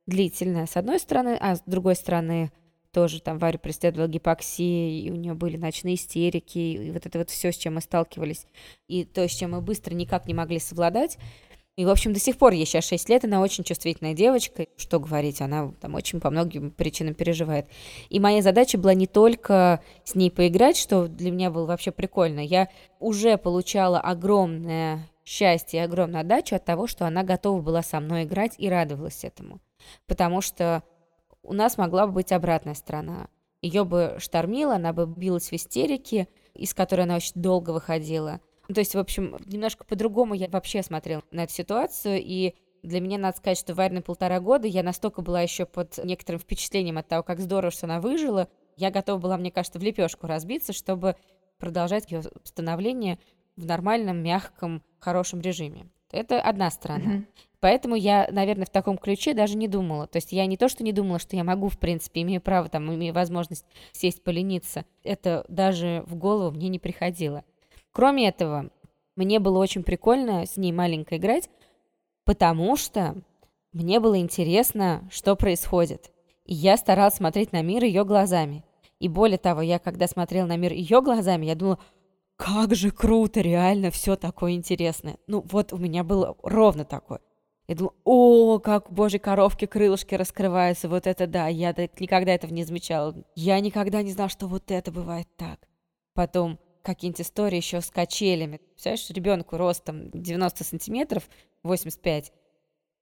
длительное, 0.07 0.67
с 0.67 0.77
одной 0.77 1.01
стороны, 1.01 1.37
а 1.41 1.57
с 1.57 1.63
другой 1.67 1.97
стороны, 1.97 2.53
тоже 2.93 3.21
там 3.21 3.39
Варю 3.39 3.59
преследовала 3.59 4.07
гипоксия, 4.07 4.91
и 4.91 5.11
у 5.11 5.17
нее 5.17 5.35
были 5.35 5.57
ночные 5.57 5.97
истерики, 5.97 6.59
и 6.59 6.91
вот 6.93 7.05
это 7.05 7.19
вот 7.19 7.31
все, 7.31 7.51
с 7.51 7.57
чем 7.57 7.75
мы 7.75 7.81
сталкивались, 7.81 8.47
и 8.87 9.05
то, 9.05 9.27
с 9.27 9.33
чем 9.33 9.53
мы 9.53 9.61
быстро 9.61 9.95
никак 9.95 10.27
не 10.27 10.35
могли 10.35 10.61
совладать, 10.61 11.19
и, 11.77 11.85
в 11.85 11.91
общем, 11.91 12.13
до 12.13 12.21
сих 12.21 12.39
пор 12.39 12.53
ей 12.53 12.67
сейчас 12.67 12.87
6 12.87 13.09
лет, 13.09 13.25
она 13.25 13.41
очень 13.41 13.65
чувствительная 13.65 14.15
девочка. 14.15 14.67
Что 14.77 15.01
говорить, 15.01 15.41
она 15.41 15.73
там 15.81 15.95
очень 15.95 16.21
по 16.21 16.31
многим 16.31 16.71
причинам 16.71 17.15
переживает. 17.15 17.67
И 18.11 18.21
моя 18.21 18.43
задача 18.43 18.79
была 18.79 18.95
не 18.95 19.09
только 19.09 19.83
с 20.05 20.15
ней 20.15 20.31
поиграть, 20.31 20.77
что 20.77 21.09
для 21.09 21.33
меня 21.33 21.51
было 21.51 21.67
вообще 21.67 21.91
прикольно. 21.91 22.39
Я 22.39 22.69
уже 23.01 23.37
получала 23.39 23.99
огромное 23.99 25.11
счастье 25.25 25.81
и 25.81 25.83
огромную 25.83 26.21
отдачу 26.21 26.55
от 26.55 26.65
того, 26.65 26.87
что 26.87 27.07
она 27.07 27.25
готова 27.25 27.61
была 27.61 27.83
со 27.83 27.99
мной 27.99 28.23
играть 28.23 28.55
и 28.59 28.69
радовалась 28.69 29.25
этому. 29.25 29.61
Потому 30.07 30.43
что 30.43 30.85
у 31.43 31.53
нас 31.55 31.77
могла 31.77 32.07
бы 32.07 32.13
быть 32.13 32.31
обратная 32.31 32.75
сторона. 32.75 33.27
Ее 33.63 33.85
бы 33.85 34.17
штормило, 34.19 34.77
она 34.77 34.93
бы 34.93 35.07
билась 35.07 35.51
в 35.51 35.53
истерике, 35.55 36.29
из 36.55 36.73
которой 36.73 37.01
она 37.01 37.17
очень 37.17 37.33
долго 37.35 37.71
выходила– 37.71 38.41
то 38.73 38.81
есть, 38.81 38.95
в 38.95 38.99
общем, 38.99 39.37
немножко 39.47 39.85
по-другому 39.85 40.35
я 40.35 40.49
вообще 40.49 40.83
смотрела 40.83 41.23
на 41.31 41.45
эту 41.45 41.53
ситуацию, 41.53 42.21
и 42.23 42.55
для 42.83 43.01
меня 43.01 43.19
надо 43.19 43.37
сказать, 43.37 43.59
что 43.59 43.75
Варя 43.75 43.95
на 43.95 44.03
полтора 44.03 44.41
года 44.41 44.67
я 44.67 44.83
настолько 44.83 45.23
была 45.23 45.41
еще 45.41 45.67
под 45.67 45.99
некоторым 46.05 46.41
впечатлением 46.41 46.99
от 46.99 47.09
того, 47.09 47.23
как 47.23 47.41
здорово, 47.41 47.71
что 47.71 47.87
она 47.87 48.01
выжила. 48.01 48.49
Я 48.77 48.91
готова 48.91 49.19
была, 49.19 49.37
мне 49.37 49.51
кажется, 49.51 49.79
в 49.79 49.83
лепешку 49.83 50.27
разбиться, 50.27 50.73
чтобы 50.73 51.17
продолжать 51.59 52.11
ее 52.11 52.23
становление 52.43 53.19
в 53.57 53.65
нормальном, 53.67 54.23
мягком, 54.23 54.83
хорошем 54.99 55.41
режиме. 55.41 55.87
Это 56.11 56.41
одна 56.41 56.71
сторона. 56.71 57.25
Поэтому 57.61 57.95
я, 57.95 58.29
наверное, 58.31 58.67
в 58.67 58.71
таком 58.71 58.99
ключе 58.99 59.33
даже 59.33 59.57
не 59.57 59.69
думала. 59.69 60.07
То 60.07 60.17
есть 60.17 60.33
я 60.33 60.45
не 60.45 60.59
то, 60.59 60.69
что 60.69 60.85
не 60.85 60.93
думала, 60.93 61.19
что 61.19 61.35
я 61.35 61.45
могу, 61.45 61.69
в 61.69 61.79
принципе, 61.79 62.21
имею 62.21 62.43
право, 62.43 62.69
там, 62.69 62.95
имею 62.95 63.15
возможность 63.15 63.65
сесть 63.93 64.23
полениться. 64.23 64.85
Это 65.03 65.47
даже 65.49 66.05
в 66.07 66.15
голову 66.17 66.55
мне 66.55 66.69
не 66.69 66.79
приходило. 66.79 67.43
Кроме 67.95 68.29
этого, 68.29 68.71
мне 69.15 69.39
было 69.39 69.59
очень 69.59 69.85
прикольно 69.85 70.45
с 70.47 70.57
ней 70.57 70.73
маленько 70.73 71.17
играть, 71.17 71.49
потому 72.25 72.77
что 72.77 73.15
мне 73.73 74.01
было 74.01 74.19
интересно, 74.19 75.09
что 75.13 75.37
происходит. 75.37 76.11
И 76.45 76.55
я 76.55 76.77
старалась 76.77 77.15
смотреть 77.15 77.53
на 77.53 77.63
мир 77.63 77.85
ее 77.85 78.05
глазами. 78.05 78.65
И 78.99 79.09
более 79.09 79.39
того, 79.39 79.63
я 79.63 79.79
когда 79.79 80.09
смотрела 80.09 80.47
на 80.47 80.57
мир 80.57 80.73
ее 80.73 81.03
глазами, 81.03 81.47
я 81.47 81.55
думала, 81.55 81.79
как 82.35 82.75
же 82.75 82.91
круто, 82.91 83.41
реально 83.41 83.93
все 83.93 84.17
такое 84.17 84.53
интересное. 84.53 85.17
Ну 85.29 85.45
вот 85.49 85.73
у 85.73 85.77
меня 85.77 86.03
было 86.03 86.37
ровно 86.43 86.85
такое. 86.85 87.21
Я 87.69 87.77
думала, 87.77 87.95
о, 88.03 88.59
как 88.59 88.91
у 88.91 88.95
божьей 88.95 89.21
коровки 89.21 89.67
крылышки 89.67 90.17
раскрываются, 90.17 90.89
вот 90.89 91.07
это 91.07 91.29
да, 91.29 91.47
я 91.47 91.71
никогда 92.01 92.35
этого 92.35 92.53
не 92.53 92.65
замечала. 92.65 93.15
Я 93.37 93.61
никогда 93.61 94.03
не 94.03 94.11
знала, 94.11 94.29
что 94.29 94.49
вот 94.49 94.73
это 94.73 94.91
бывает 94.91 95.29
так. 95.37 95.61
Потом 96.13 96.59
какие-нибудь 96.85 97.23
истории 97.23 97.57
еще 97.57 97.81
с 97.81 97.91
качелями. 97.91 98.61
Представляешь, 98.73 99.11
ребенку 99.11 99.57
ростом 99.57 100.11
90 100.11 100.65
сантиметров, 100.65 101.25
85, 101.63 102.33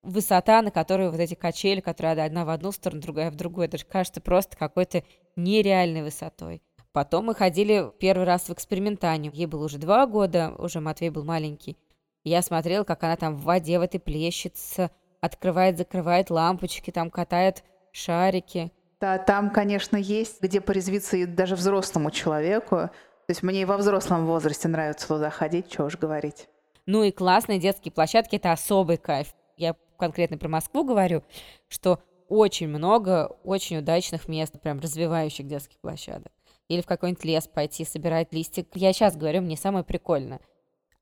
высота, 0.02 0.62
на 0.62 0.70
которой 0.70 1.10
вот 1.10 1.20
эти 1.20 1.34
качели, 1.34 1.80
которые 1.80 2.24
одна 2.24 2.44
в 2.44 2.50
одну 2.50 2.72
сторону, 2.72 3.02
другая 3.02 3.30
в 3.30 3.36
другую, 3.36 3.66
это 3.66 3.78
же 3.78 3.84
кажется 3.84 4.20
просто 4.20 4.56
какой-то 4.56 5.04
нереальной 5.36 6.02
высотой. 6.02 6.62
Потом 6.92 7.26
мы 7.26 7.34
ходили 7.34 7.90
первый 7.98 8.24
раз 8.24 8.48
в 8.48 8.52
экспериментанию. 8.52 9.32
Ей 9.32 9.46
было 9.46 9.64
уже 9.64 9.78
два 9.78 10.06
года, 10.06 10.54
уже 10.58 10.80
Матвей 10.80 11.08
был 11.10 11.24
маленький. 11.24 11.78
Я 12.22 12.42
смотрела, 12.42 12.84
как 12.84 13.02
она 13.02 13.16
там 13.16 13.36
в 13.36 13.42
воде 13.42 13.78
в 13.78 13.82
этой 13.82 13.98
плещется, 13.98 14.90
открывает, 15.20 15.78
закрывает 15.78 16.30
лампочки, 16.30 16.90
там 16.90 17.10
катает 17.10 17.64
шарики. 17.92 18.72
Да, 19.00 19.18
там, 19.18 19.50
конечно, 19.50 19.96
есть, 19.96 20.40
где 20.40 20.60
порезвиться 20.60 21.16
и 21.16 21.24
даже 21.24 21.56
взрослому 21.56 22.10
человеку. 22.10 22.90
Есть 23.32 23.42
мне 23.42 23.62
и 23.62 23.64
во 23.64 23.78
взрослом 23.78 24.26
возрасте 24.26 24.68
нравится 24.68 25.08
туда 25.08 25.30
ходить, 25.30 25.72
что 25.72 25.84
уж 25.84 25.96
говорить. 25.96 26.50
Ну 26.84 27.02
и 27.02 27.10
классные 27.10 27.58
детские 27.58 27.90
площадки– 27.90 28.36
это 28.36 28.52
особый 28.52 28.98
кайф. 28.98 29.34
Я 29.56 29.74
конкретно 29.96 30.36
про 30.36 30.50
Москву 30.50 30.84
говорю, 30.84 31.22
что 31.68 32.00
очень 32.28 32.68
много 32.68 33.34
очень 33.42 33.78
удачных 33.78 34.28
мест, 34.28 34.60
прям 34.60 34.80
развивающих 34.80 35.46
детских 35.46 35.78
площадок. 35.78 36.30
Или 36.68 36.82
в 36.82 36.86
какой-нибудь 36.86 37.24
лес 37.24 37.48
пойти, 37.48 37.86
собирать 37.86 38.34
листик. 38.34 38.68
Я 38.74 38.92
сейчас 38.92 39.16
говорю, 39.16 39.40
мне 39.40 39.56
самое 39.56 39.82
прикольное– 39.82 40.40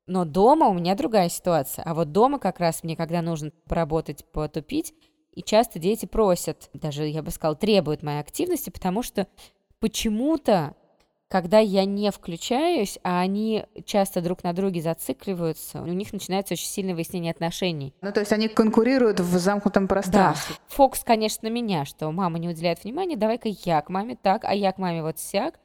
но 0.07 0.25
дома 0.25 0.67
у 0.67 0.73
меня 0.73 0.95
другая 0.95 1.29
ситуация. 1.29 1.83
А 1.83 1.93
вот 1.93 2.11
дома 2.11 2.39
как 2.39 2.59
раз 2.59 2.83
мне, 2.83 2.95
когда 2.95 3.21
нужно 3.21 3.51
поработать, 3.67 4.25
потупить, 4.31 4.93
и 5.31 5.43
часто 5.43 5.79
дети 5.79 6.05
просят, 6.05 6.69
даже, 6.73 7.05
я 7.07 7.21
бы 7.21 7.31
сказала, 7.31 7.55
требуют 7.55 8.03
моей 8.03 8.19
активности, 8.19 8.69
потому 8.71 9.03
что 9.03 9.27
почему-то, 9.79 10.75
когда 11.31 11.59
я 11.59 11.85
не 11.85 12.11
включаюсь, 12.11 12.99
а 13.03 13.21
они 13.21 13.63
часто 13.85 14.21
друг 14.21 14.43
на 14.43 14.51
друге 14.51 14.81
зацикливаются, 14.81 15.81
у 15.81 15.85
них 15.85 16.11
начинается 16.11 16.55
очень 16.55 16.67
сильное 16.67 16.93
выяснение 16.93 17.31
отношений. 17.31 17.93
Ну, 18.01 18.11
то 18.11 18.19
есть 18.19 18.33
они 18.33 18.49
конкурируют 18.49 19.21
в 19.21 19.37
замкнутом 19.37 19.87
пространстве. 19.87 20.55
Да. 20.57 20.75
Фокус, 20.75 21.05
конечно, 21.05 21.47
на 21.47 21.53
меня, 21.53 21.85
что 21.85 22.11
мама 22.11 22.37
не 22.37 22.49
уделяет 22.49 22.83
внимания, 22.83 23.15
давай-ка 23.15 23.47
я 23.47 23.81
к 23.81 23.87
маме 23.87 24.17
так, 24.21 24.43
а 24.43 24.53
я 24.53 24.73
к 24.73 24.77
маме 24.77 25.01
вот 25.01 25.19
сяк. 25.19 25.57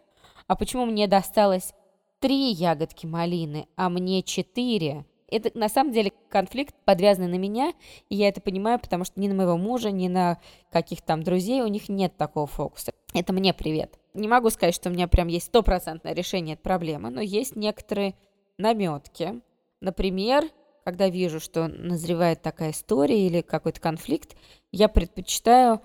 А 0.47 0.55
почему 0.55 0.87
мне 0.87 1.09
досталось 1.09 1.73
три 2.21 2.53
ягодки 2.53 3.07
малины, 3.07 3.67
а 3.75 3.89
мне 3.89 4.23
четыре. 4.23 5.05
Это 5.29 5.51
на 5.59 5.69
самом 5.69 5.93
деле 5.93 6.13
конфликт 6.29 6.77
подвязанный 6.85 7.27
на 7.27 7.39
меня, 7.39 7.73
и 8.09 8.15
я 8.15 8.29
это 8.29 8.41
понимаю, 8.41 8.79
потому 8.79 9.05
что 9.05 9.19
ни 9.19 9.27
на 9.27 9.35
моего 9.35 9.57
мужа, 9.57 9.91
ни 9.91 10.07
на 10.07 10.39
каких-то 10.71 11.07
там 11.07 11.25
друзей 11.25 11.63
у 11.63 11.67
них 11.67 11.89
нет 11.89 12.17
такого 12.17 12.47
фокуса. 12.47 12.93
Это 13.13 13.33
мне 13.33 13.53
привет. 13.53 13.99
Не 14.17 14.29
могу 14.29 14.49
сказать, 14.49 14.75
что 14.75 14.89
у 14.89 14.93
меня 14.93 15.09
прям 15.09 15.29
есть 15.29 15.47
стопроцентное 15.47 16.15
решение 16.15 16.55
этой 16.55 16.63
проблемы, 16.63 17.11
но 17.11 17.21
есть 17.21 17.55
некоторые 17.55 18.15
наметки. 18.57 19.43
Например, 19.81 20.45
когда 20.85 21.09
вижу, 21.09 21.39
что 21.39 21.69
назревает 21.69 22.41
такая 22.41 22.71
история 22.71 23.27
или 23.27 23.43
какой-то 23.43 23.81
конфликт, 23.81 24.35
я 24.73 24.89
предпочитаю 24.89 25.83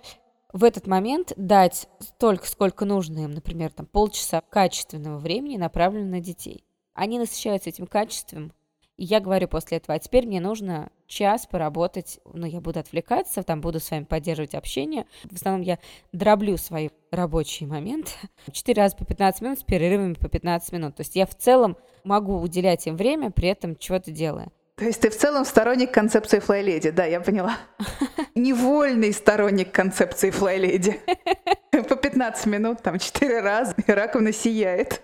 в 0.53 0.63
этот 0.63 0.87
момент 0.87 1.33
дать 1.35 1.89
столько, 1.99 2.47
сколько 2.47 2.85
нужно 2.85 3.19
им, 3.19 3.31
например, 3.31 3.71
там 3.71 3.85
полчаса 3.85 4.41
качественного 4.41 5.17
времени, 5.17 5.57
направленного 5.57 6.11
на 6.11 6.19
детей. 6.21 6.65
Они 6.93 7.19
насыщаются 7.19 7.69
этим 7.69 7.85
качеством, 7.85 8.53
и 9.01 9.03
я 9.03 9.19
говорю 9.19 9.47
после 9.47 9.77
этого, 9.77 9.95
а 9.95 9.99
теперь 9.99 10.27
мне 10.27 10.39
нужно 10.39 10.91
час 11.07 11.47
поработать, 11.47 12.19
ну, 12.35 12.45
я 12.45 12.61
буду 12.61 12.79
отвлекаться, 12.79 13.41
там 13.41 13.59
буду 13.59 13.79
с 13.79 13.89
вами 13.89 14.03
поддерживать 14.03 14.53
общение. 14.53 15.07
В 15.23 15.37
основном 15.37 15.63
я 15.63 15.79
дроблю 16.11 16.55
свои 16.57 16.89
рабочие 17.09 17.67
моменты. 17.67 18.11
Четыре 18.51 18.83
раза 18.83 18.95
по 18.95 19.03
15 19.03 19.41
минут 19.41 19.59
с 19.59 19.63
перерывами 19.63 20.13
по 20.13 20.29
15 20.29 20.71
минут. 20.73 20.97
То 20.97 21.01
есть 21.01 21.15
я 21.15 21.25
в 21.25 21.33
целом 21.33 21.77
могу 22.03 22.39
уделять 22.39 22.85
им 22.85 22.95
время, 22.95 23.31
при 23.31 23.49
этом 23.49 23.75
чего-то 23.75 24.11
делая. 24.11 24.51
То 24.75 24.85
есть 24.85 25.01
ты 25.01 25.09
в 25.09 25.17
целом 25.17 25.45
сторонник 25.45 25.91
концепции 25.91 26.37
флайледи, 26.37 26.91
да, 26.91 27.05
я 27.05 27.21
поняла. 27.21 27.57
Невольный 28.35 29.13
сторонник 29.13 29.71
концепции 29.71 30.29
флайледи. 30.29 30.99
По 31.71 31.95
15 31.95 32.45
минут, 32.45 32.83
там, 32.83 32.99
4 32.99 33.41
раза, 33.41 33.73
и 33.87 33.91
раковина 33.91 34.31
сияет. 34.31 35.01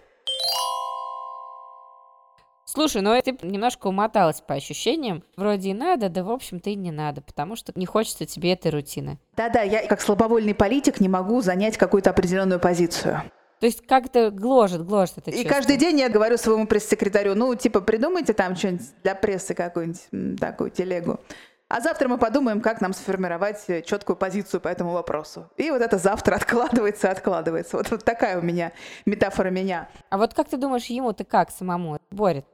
Слушай, 2.69 3.01
ну 3.01 3.19
ты 3.21 3.37
немножко 3.43 3.87
умоталась 3.87 4.41
по 4.41 4.53
ощущениям. 4.53 5.23
Вроде 5.37 5.69
и 5.69 5.73
надо, 5.73 6.09
да 6.09 6.23
в 6.23 6.29
общем-то 6.29 6.69
и 6.69 6.75
не 6.75 6.91
надо, 6.91 7.21
потому 7.21 7.55
что 7.55 7.71
не 7.75 7.85
хочется 7.85 8.25
тебе 8.25 8.51
этой 8.51 8.71
рутины. 8.71 9.19
Да-да, 9.37 9.61
я 9.61 9.87
как 9.87 10.01
слабовольный 10.01 10.53
политик 10.53 10.99
не 10.99 11.07
могу 11.07 11.41
занять 11.41 11.77
какую-то 11.77 12.09
определенную 12.09 12.59
позицию. 12.59 13.23
То 13.61 13.65
есть 13.65 13.87
как-то 13.87 14.31
гложет, 14.31 14.85
гложет 14.85 15.17
это 15.19 15.31
И 15.31 15.33
чувство. 15.33 15.49
каждый 15.49 15.77
день 15.77 15.99
я 15.99 16.09
говорю 16.09 16.37
своему 16.37 16.67
пресс-секретарю, 16.67 17.35
ну, 17.35 17.55
типа, 17.55 17.81
придумайте 17.81 18.33
там 18.33 18.55
что-нибудь 18.55 18.85
для 19.01 19.15
прессы, 19.15 19.55
какую-нибудь 19.55 20.37
такую 20.39 20.69
телегу. 20.69 21.19
А 21.69 21.81
завтра 21.81 22.07
мы 22.07 22.17
подумаем, 22.17 22.61
как 22.61 22.81
нам 22.81 22.93
сформировать 22.93 23.65
четкую 23.85 24.15
позицию 24.15 24.61
по 24.61 24.67
этому 24.67 24.91
вопросу. 24.91 25.49
И 25.57 25.71
вот 25.71 25.81
это 25.81 25.97
завтра 25.97 26.35
откладывается, 26.37 27.09
откладывается. 27.09 27.77
Вот, 27.77 27.89
вот 27.91 28.03
такая 28.03 28.37
у 28.39 28.41
меня 28.41 28.73
метафора 29.05 29.49
меня. 29.49 29.89
А 30.09 30.17
вот 30.17 30.33
как 30.33 30.49
ты 30.49 30.57
думаешь, 30.57 30.85
ему-то 30.85 31.23
как 31.23 31.49
самому 31.49 31.97
борет? 32.11 32.45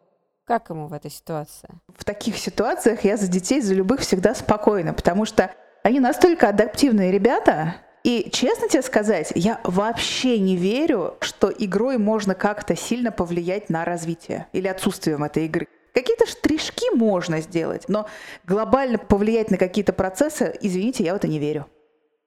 Как 0.45 0.69
ему 0.69 0.87
в 0.87 0.93
этой 0.93 1.09
ситуации? 1.09 1.69
В 1.95 2.03
таких 2.03 2.37
ситуациях 2.37 3.05
я 3.05 3.15
за 3.15 3.29
детей, 3.29 3.61
за 3.61 3.73
любых 3.73 4.01
всегда 4.01 4.35
спокойна, 4.35 4.93
потому 4.93 5.25
что 5.25 5.51
они 5.83 6.01
настолько 6.01 6.49
адаптивные 6.49 7.11
ребята, 7.11 7.75
и 8.03 8.29
честно 8.29 8.67
тебе 8.67 8.81
сказать, 8.81 9.31
я 9.35 9.61
вообще 9.63 10.37
не 10.39 10.57
верю, 10.57 11.15
что 11.21 11.49
игрой 11.49 11.97
можно 11.97 12.35
как-то 12.35 12.75
сильно 12.75 13.11
повлиять 13.13 13.69
на 13.69 13.85
развитие 13.85 14.47
или 14.51 14.67
отсутствием 14.67 15.23
этой 15.23 15.45
игры. 15.45 15.67
Какие-то 15.93 16.25
штришки 16.25 16.93
можно 16.93 17.39
сделать, 17.39 17.85
но 17.87 18.07
глобально 18.45 18.97
повлиять 18.97 19.49
на 19.49 19.57
какие-то 19.57 19.93
процессы, 19.93 20.57
извините, 20.59 21.05
я 21.05 21.13
в 21.13 21.17
это 21.17 21.29
не 21.29 21.39
верю. 21.39 21.67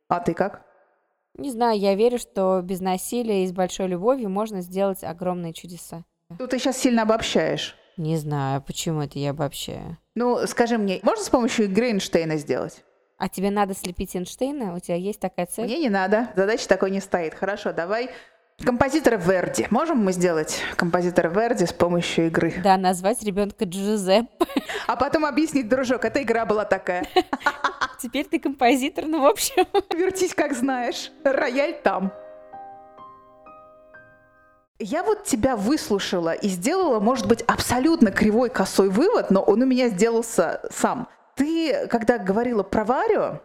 А 0.08 0.20
ты 0.20 0.32
как? 0.32 0.64
Не 1.36 1.50
знаю, 1.50 1.78
я 1.78 1.94
верю, 1.94 2.18
что 2.18 2.62
без 2.62 2.80
насилия 2.80 3.44
и 3.44 3.46
с 3.46 3.52
большой 3.52 3.88
любовью 3.88 4.30
можно 4.30 4.62
сделать 4.62 5.04
огромные 5.04 5.52
чудеса. 5.52 6.04
Ну, 6.38 6.46
ты 6.46 6.58
сейчас 6.58 6.78
сильно 6.78 7.02
обобщаешь. 7.02 7.76
Не 7.96 8.16
знаю, 8.16 8.62
почему 8.62 9.02
это 9.02 9.18
я 9.18 9.30
обобщаю. 9.30 9.96
Ну, 10.14 10.46
скажи 10.46 10.76
мне, 10.76 11.00
можно 11.02 11.24
с 11.24 11.30
помощью 11.30 11.64
игры 11.66 11.88
Эйнштейна 11.88 12.36
сделать? 12.36 12.84
А 13.18 13.28
тебе 13.28 13.50
надо 13.50 13.74
слепить 13.74 14.14
Эйнштейна? 14.14 14.74
У 14.74 14.80
тебя 14.80 14.96
есть 14.96 15.20
такая 15.20 15.46
цель? 15.46 15.64
Мне 15.64 15.78
не 15.78 15.88
надо. 15.88 16.28
Задача 16.36 16.68
такой 16.68 16.90
не 16.90 17.00
стоит. 17.00 17.34
Хорошо, 17.34 17.72
давай 17.72 18.10
Композитора 18.64 19.16
Верди. 19.16 19.66
Можем 19.70 19.98
мы 19.98 20.12
сделать 20.12 20.62
композитора 20.76 21.28
Верди 21.28 21.66
с 21.66 21.72
помощью 21.74 22.28
игры? 22.28 22.54
Да, 22.64 22.78
назвать 22.78 23.22
ребенка 23.22 23.66
Джузеппе. 23.66 24.46
А 24.86 24.96
потом 24.96 25.26
объяснить, 25.26 25.68
дружок, 25.68 26.04
эта 26.04 26.22
игра 26.22 26.46
была 26.46 26.64
такая. 26.64 27.06
Теперь 28.00 28.24
ты 28.24 28.38
композитор, 28.38 29.04
ну 29.06 29.22
в 29.22 29.26
общем. 29.26 29.66
Вертись 29.94 30.34
как 30.34 30.54
знаешь. 30.54 31.10
Рояль 31.24 31.74
там. 31.82 32.12
Я 34.78 35.02
вот 35.02 35.24
тебя 35.24 35.56
выслушала 35.56 36.34
и 36.34 36.48
сделала, 36.48 37.00
может 37.00 37.26
быть, 37.26 37.42
абсолютно 37.42 38.10
кривой 38.10 38.50
косой 38.50 38.90
вывод, 38.90 39.30
но 39.30 39.40
он 39.40 39.62
у 39.62 39.66
меня 39.66 39.88
сделался 39.88 40.60
сам. 40.70 41.08
Ты, 41.34 41.86
когда 41.86 42.18
говорила 42.18 42.62
про 42.62 42.84
Варю, 42.84 43.40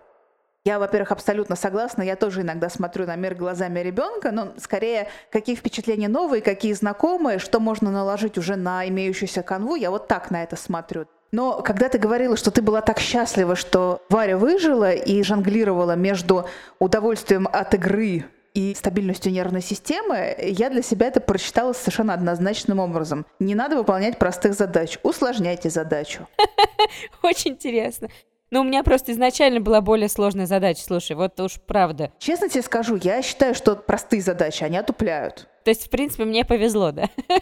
я, 0.65 0.78
во-первых, 0.78 1.12
абсолютно 1.12 1.56
согласна. 1.56 2.04
Я 2.04 2.15
тоже 2.17 2.41
иногда 2.41 2.70
смотрю 2.70 3.08
на 3.08 3.15
мир 3.15 3.34
глазами 3.34 3.80
ребенка, 3.80 4.32
но 4.32 4.50
скорее, 4.58 5.08
какие 5.32 5.56
впечатления 5.56 6.10
новые, 6.10 6.41
какие 6.41 6.74
знакомые, 6.74 7.39
что 7.39 7.60
можно 7.62 7.91
наложить 7.91 8.38
уже 8.38 8.58
на 8.58 8.88
имеющуюся 8.88 9.41
канву, 9.41 9.76
я 9.76 9.89
вот 9.89 10.08
так 10.08 10.32
на 10.32 10.44
это 10.44 10.58
смотрю. 10.58 11.08
Но 11.32 11.62
когда 11.62 11.88
ты 11.88 11.98
говорила, 11.98 12.36
что 12.36 12.52
ты 12.52 12.62
была 12.62 12.82
так 12.82 13.00
счастлива, 13.00 13.56
что 13.56 14.02
Варя 14.10 14.38
выжила 14.38 14.91
и 14.91 15.24
жонглировала 15.24 15.96
между 15.96 16.46
удовольствием 16.78 17.48
от 17.52 17.74
игры 17.74 18.26
и 18.54 18.76
стабильностью 18.76 19.32
нервной 19.32 19.62
системы, 19.62 20.36
я 20.40 20.70
для 20.70 20.82
себя 20.82 21.08
это 21.08 21.22
прочитала 21.22 21.74
совершенно 21.74 22.14
однозначным 22.14 22.80
образом. 22.80 23.26
Не 23.40 23.56
надо 23.56 23.78
выполнять 23.78 24.20
простых 24.20 24.54
задач, 24.54 24.98
усложняйте 25.04 25.70
задачу. 25.70 26.28
Очень 27.24 27.52
интересно. 27.52 28.10
Но 28.52 28.62
у 28.62 28.64
меня 28.66 28.84
просто 28.84 29.14
изначально 29.14 29.62
была 29.62 29.80
более 29.80 30.10
сложная 30.10 30.46
задача, 30.46 30.84
слушай, 30.84 31.16
вот 31.16 31.40
уж 31.40 31.62
правда. 31.66 32.12
Честно 32.20 32.50
тебе 32.50 32.62
скажу, 32.62 33.00
я 33.02 33.22
считаю, 33.22 33.56
что 33.56 33.78
простые 33.78 34.22
задачи, 34.22 34.64
они 34.64 34.78
отупляют. 34.78 35.48
То 35.64 35.70
есть, 35.70 35.88
в 35.88 35.90
принципе, 35.90 36.26
мне 36.26 36.46
повезло, 36.46 36.92
да? 36.92 37.10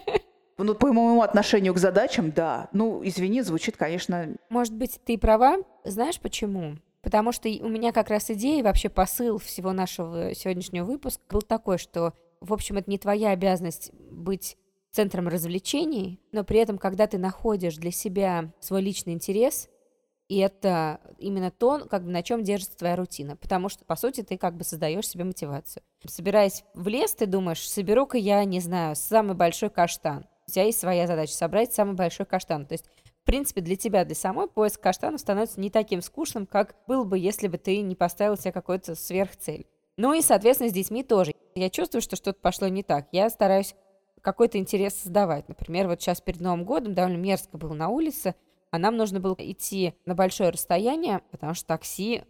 Ну, 0.62 0.76
по 0.76 0.88
моему 0.88 1.22
отношению 1.22 1.74
к 1.74 1.78
задачам, 1.78 2.32
да. 2.32 2.68
Ну, 2.74 3.00
извини, 3.02 3.42
звучит, 3.44 3.78
конечно... 3.78 4.28
Может 4.50 4.74
быть, 4.74 5.00
ты 5.06 5.18
права? 5.18 5.60
Знаешь 5.86 6.20
почему? 6.20 6.76
Потому 7.02 7.32
что 7.32 7.48
у 7.48 7.70
меня 7.70 7.92
как 7.92 8.10
раз 8.10 8.30
идея, 8.30 8.64
вообще 8.64 8.90
посыл 8.90 9.38
всего 9.38 9.72
нашего 9.72 10.34
сегодняшнего 10.34 10.86
выпуска 10.86 11.24
был 11.30 11.42
такой, 11.42 11.78
что, 11.78 12.14
в 12.42 12.54
общем, 12.54 12.78
это 12.78 12.90
не 12.90 12.98
твоя 12.98 13.32
обязанность 13.32 13.92
быть 13.94 14.58
центром 14.92 15.28
развлечений, 15.28 16.20
но 16.32 16.44
при 16.44 16.60
этом, 16.60 16.78
когда 16.78 17.08
ты 17.08 17.18
находишь 17.18 17.76
для 17.78 17.92
себя 17.92 18.52
свой 18.60 18.82
личный 18.82 19.14
интерес, 19.14 19.70
и 20.28 20.38
это 20.38 21.00
именно 21.18 21.50
то, 21.50 21.88
как 21.90 22.04
бы 22.04 22.12
на 22.12 22.22
чем 22.22 22.44
держится 22.44 22.78
твоя 22.78 22.96
рутина. 22.96 23.36
Потому 23.36 23.68
что, 23.68 23.84
по 23.84 23.96
сути, 23.96 24.22
ты 24.22 24.38
как 24.38 24.56
бы 24.56 24.64
создаешь 24.64 25.08
себе 25.08 25.24
мотивацию. 25.24 25.82
Собираясь 26.06 26.64
в 26.76 26.88
лес, 26.88 27.16
ты 27.16 27.26
думаешь, 27.26 27.68
соберу-ка 27.68 28.18
я, 28.18 28.44
не 28.46 28.60
знаю, 28.60 28.96
самый 28.96 29.36
большой 29.36 29.72
каштан. 29.72 30.28
У 30.48 30.52
тебя 30.52 30.66
есть 30.66 30.80
своя 30.80 31.08
задача 31.08 31.34
собрать 31.34 31.74
самый 31.74 31.96
большой 31.96 32.28
каштан. 32.28 32.68
То 32.68 32.74
есть, 32.74 32.86
в 33.24 33.26
принципе, 33.26 33.62
для 33.62 33.76
тебя, 33.76 34.06
для 34.06 34.16
самой 34.16 34.48
поиск 34.48 34.82
каштанов 34.82 35.20
становится 35.20 35.60
не 35.60 35.70
таким 35.70 36.02
скучным, 36.02 36.46
как 36.46 36.76
был 36.88 37.06
бы, 37.06 37.18
если 37.20 37.48
бы 37.48 37.58
ты 37.58 37.82
не 37.82 37.96
поставил 37.96 38.38
себе 38.38 38.52
какую-то 38.52 38.96
сверхцель. 38.96 39.68
Ну 39.98 40.14
и, 40.14 40.22
соответственно, 40.22 40.70
с 40.70 40.74
детьми 40.74 41.04
тоже. 41.04 41.34
Я 41.56 41.70
чувствую, 41.70 42.02
что 42.02 42.16
что-то 42.16 42.40
пошло 42.40 42.68
не 42.70 42.84
так. 42.84 43.08
Я 43.12 43.30
стараюсь 43.30 43.76
какой-то 44.22 44.58
интерес 44.58 44.96
создавать. 44.96 45.48
Например, 45.50 45.88
вот 45.88 46.02
сейчас 46.02 46.22
перед 46.22 46.42
Новым 46.42 46.66
годом 46.66 46.94
довольно 46.94 47.18
мерзко 47.18 47.58
было 47.58 47.74
на 47.74 47.90
улице, 47.90 48.36
а 48.72 48.78
нам 48.78 48.98
нужно 48.98 49.20
было 49.20 49.36
идти 49.38 49.94
на 50.06 50.16
большое 50.16 50.52
расстояние, 50.52 51.22
потому 51.32 51.54
что 51.54 51.68
такси 51.68 52.24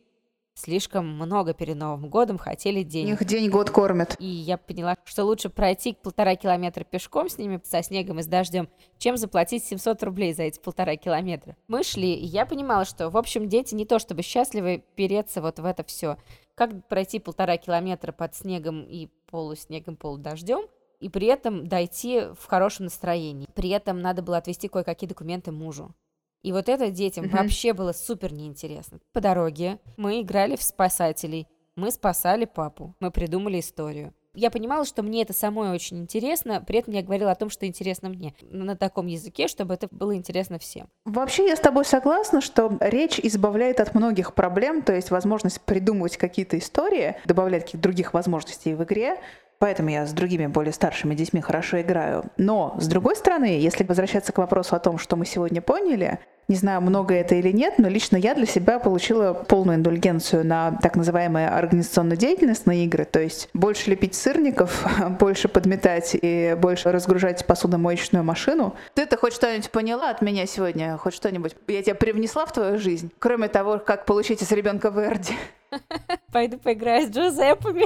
слишком 0.60 1.08
много 1.08 1.54
перед 1.54 1.78
Новым 1.78 2.10
годом 2.10 2.38
хотели 2.38 2.84
денег. 2.84 3.22
Их 3.22 3.28
день-год 3.28 3.70
кормят. 3.70 4.16
И 4.20 4.26
я 4.26 4.58
поняла, 4.58 4.98
что 5.06 5.24
лучше 5.26 5.50
пройти 5.50 5.94
полтора 5.94 6.36
километра 6.36 6.84
пешком 6.84 7.30
с 7.30 7.38
ними, 7.38 7.62
со 7.64 7.82
снегом 7.82 8.20
и 8.20 8.24
с 8.24 8.28
дождем, 8.28 8.70
чем 8.98 9.18
заплатить 9.18 9.64
700 9.64 10.04
рублей 10.04 10.34
за 10.34 10.44
эти 10.44 10.60
полтора 10.60 10.96
километра. 10.96 11.56
Мы 11.68 11.84
шли, 11.84 12.14
и 12.14 12.26
я 12.26 12.46
понимала, 12.46 12.86
что, 12.86 13.10
в 13.10 13.18
общем, 13.18 13.48
дети 13.48 13.76
не 13.76 13.86
то 13.86 14.00
чтобы 14.00 14.22
счастливы 14.22 14.84
переться 14.96 15.42
вот 15.42 15.60
в 15.60 15.66
это 15.66 15.84
все. 15.84 16.18
Как 16.56 16.88
пройти 16.88 17.20
полтора 17.20 17.58
километра 17.58 18.12
под 18.12 18.36
снегом 18.36 18.84
и 18.84 19.08
полуснегом, 19.30 19.96
полудождем, 19.96 20.62
и 21.00 21.08
при 21.08 21.28
этом 21.28 21.68
дойти 21.68 22.24
в 22.38 22.46
хорошем 22.46 22.86
настроении. 22.86 23.48
При 23.56 23.70
этом 23.70 24.02
надо 24.02 24.22
было 24.22 24.38
отвезти 24.38 24.68
кое-какие 24.68 25.08
документы 25.08 25.52
мужу. 25.52 25.94
И 26.42 26.52
вот 26.52 26.70
это 26.70 26.90
детям 26.90 27.26
угу. 27.26 27.38
вообще 27.38 27.74
было 27.74 27.92
супер 27.92 28.34
неинтересно. 28.34 29.00
По 29.14 29.22
дороге 29.22 29.80
мы 29.98 30.22
играли 30.22 30.56
в 30.56 30.64
спасателей, 30.64 31.48
мы 31.76 31.92
спасали 31.92 32.46
папу, 32.46 32.96
мы 33.00 33.12
придумали 33.12 33.60
историю. 33.60 34.14
Я 34.36 34.52
понимала, 34.52 34.86
что 34.86 35.02
мне 35.02 35.24
это 35.24 35.34
самое 35.34 35.74
очень 35.74 35.98
интересно, 35.98 36.64
при 36.66 36.80
этом 36.80 36.94
я 36.94 37.02
говорила 37.02 37.32
о 37.32 37.36
том, 37.36 37.50
что 37.50 37.66
интересно 37.66 38.10
мне 38.10 38.36
на 38.42 38.78
таком 38.78 39.08
языке, 39.08 39.48
чтобы 39.48 39.74
это 39.74 39.88
было 39.92 40.16
интересно 40.16 40.60
всем. 40.60 40.88
Вообще 41.04 41.48
я 41.48 41.56
с 41.56 41.60
тобой 41.60 41.84
согласна, 41.84 42.40
что 42.40 42.78
речь 42.80 43.20
избавляет 43.20 43.80
от 43.80 43.96
многих 43.96 44.36
проблем, 44.36 44.84
то 44.84 44.94
есть 44.94 45.10
возможность 45.10 45.62
придумывать 45.62 46.18
какие-то 46.18 46.58
истории, 46.60 47.16
добавлять 47.26 47.64
каких-то 47.64 47.84
других 47.84 48.14
возможностей 48.14 48.76
в 48.76 48.84
игре, 48.84 49.18
Поэтому 49.60 49.90
я 49.90 50.06
с 50.06 50.14
другими 50.14 50.48
более 50.48 50.72
старшими 50.72 51.16
детьми 51.16 51.42
хорошо 51.42 51.82
играю. 51.82 52.24
Но, 52.38 52.76
с 52.80 52.88
другой 52.88 53.18
стороны, 53.18 53.60
если 53.60 53.84
возвращаться 53.84 54.32
к 54.32 54.38
вопросу 54.38 54.76
о 54.76 54.80
том, 54.80 54.98
что 54.98 55.18
мы 55.18 55.26
сегодня 55.26 55.62
поняли, 55.62 56.20
не 56.48 56.56
знаю, 56.56 56.80
много 56.82 57.14
это 57.14 57.36
или 57.36 57.52
нет, 57.52 57.76
но 57.78 57.90
лично 57.90 58.16
я 58.16 58.34
для 58.34 58.46
себя 58.46 58.80
получила 58.80 59.34
полную 59.34 59.78
индульгенцию 59.78 60.46
на 60.46 60.72
так 60.82 60.96
называемую 60.96 61.54
организационную 61.54 62.18
деятельность 62.18 62.66
на 62.66 62.84
игры, 62.86 63.04
то 63.04 63.20
есть 63.20 63.50
больше 63.54 63.92
лепить 63.92 64.16
сырников, 64.16 64.84
больше 65.20 65.50
подметать 65.50 66.18
и 66.20 66.56
больше 66.58 66.92
разгружать 66.92 67.46
посудомоечную 67.46 68.24
машину. 68.24 68.74
Ты-то 68.96 69.18
хоть 69.18 69.34
что-нибудь 69.34 69.70
поняла 69.70 70.10
от 70.10 70.22
меня 70.22 70.46
сегодня? 70.46 70.98
Хоть 70.98 71.14
что-нибудь 71.14 71.56
я 71.68 71.84
тебя 71.84 71.96
привнесла 71.96 72.46
в 72.46 72.54
твою 72.54 72.80
жизнь? 72.80 73.12
Кроме 73.20 73.50
того, 73.50 73.78
как 73.78 74.06
получить 74.06 74.42
из 74.42 74.52
ребенка 74.52 74.88
Верди. 74.88 75.34
Пойду 76.32 76.58
поиграю 76.58 77.06
с 77.06 77.10
Джузеппами. 77.10 77.86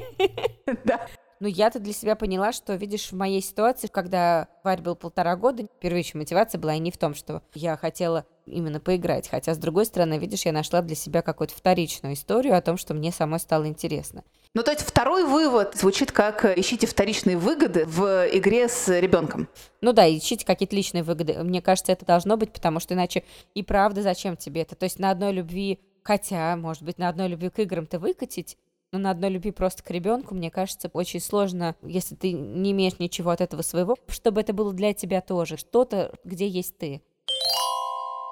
Да. 0.85 1.01
Но 1.43 1.49
я-то 1.49 1.79
для 1.79 1.91
себя 1.91 2.15
поняла, 2.15 2.53
что, 2.53 2.73
видишь, 2.75 3.11
в 3.11 3.17
моей 3.17 3.41
ситуации, 3.41 3.87
когда 3.87 4.47
Варь 4.63 4.79
был 4.79 4.95
полтора 4.95 5.35
года, 5.35 5.67
первичная 5.81 6.21
мотивация 6.21 6.57
была 6.57 6.75
и 6.75 6.79
не 6.79 6.89
в 6.89 6.97
том, 6.97 7.13
что 7.13 7.43
я 7.53 7.75
хотела 7.75 8.25
именно 8.45 8.79
поиграть. 8.79 9.27
Хотя, 9.27 9.53
с 9.53 9.57
другой 9.57 9.85
стороны, 9.85 10.17
видишь, 10.17 10.45
я 10.45 10.53
нашла 10.53 10.81
для 10.81 10.95
себя 10.95 11.21
какую-то 11.21 11.53
вторичную 11.53 12.13
историю 12.13 12.55
о 12.55 12.61
том, 12.61 12.77
что 12.77 12.93
мне 12.93 13.11
самой 13.11 13.41
стало 13.41 13.67
интересно. 13.67 14.23
Ну, 14.53 14.63
то 14.63 14.71
есть 14.71 14.83
второй 14.83 15.25
вывод 15.25 15.75
звучит 15.75 16.13
как 16.13 16.45
«ищите 16.45 16.87
вторичные 16.87 17.35
выгоды 17.35 17.83
в 17.87 18.25
игре 18.31 18.69
с 18.69 18.87
ребенком». 18.97 19.49
Ну 19.81 19.91
да, 19.91 20.07
ищите 20.07 20.45
какие-то 20.45 20.77
личные 20.77 21.03
выгоды. 21.03 21.43
Мне 21.43 21.61
кажется, 21.61 21.91
это 21.91 22.05
должно 22.05 22.37
быть, 22.37 22.53
потому 22.53 22.79
что 22.79 22.93
иначе 22.93 23.25
и 23.53 23.63
правда 23.63 24.01
зачем 24.01 24.37
тебе 24.37 24.61
это? 24.61 24.75
То 24.75 24.85
есть 24.85 24.97
на 24.97 25.11
одной 25.11 25.33
любви, 25.33 25.81
хотя, 26.03 26.55
может 26.55 26.83
быть, 26.83 26.97
на 26.97 27.09
одной 27.09 27.27
любви 27.27 27.49
к 27.49 27.59
играм 27.59 27.85
ты 27.85 27.99
выкатить, 27.99 28.57
но 28.93 28.99
на 28.99 29.09
одной 29.09 29.31
любви 29.31 29.51
просто 29.51 29.83
к 29.83 29.89
ребенку, 29.89 30.35
мне 30.35 30.51
кажется, 30.51 30.89
очень 30.93 31.19
сложно, 31.19 31.75
если 31.81 32.15
ты 32.15 32.31
не 32.31 32.71
имеешь 32.71 32.99
ничего 32.99 33.31
от 33.31 33.41
этого 33.41 33.63
своего, 33.63 33.97
чтобы 34.07 34.39
это 34.39 34.53
было 34.53 34.71
для 34.71 34.93
тебя 34.93 35.19
тоже, 35.19 35.57
что-то, 35.57 36.13
где 36.23 36.47
есть 36.47 36.77
ты. 36.77 37.01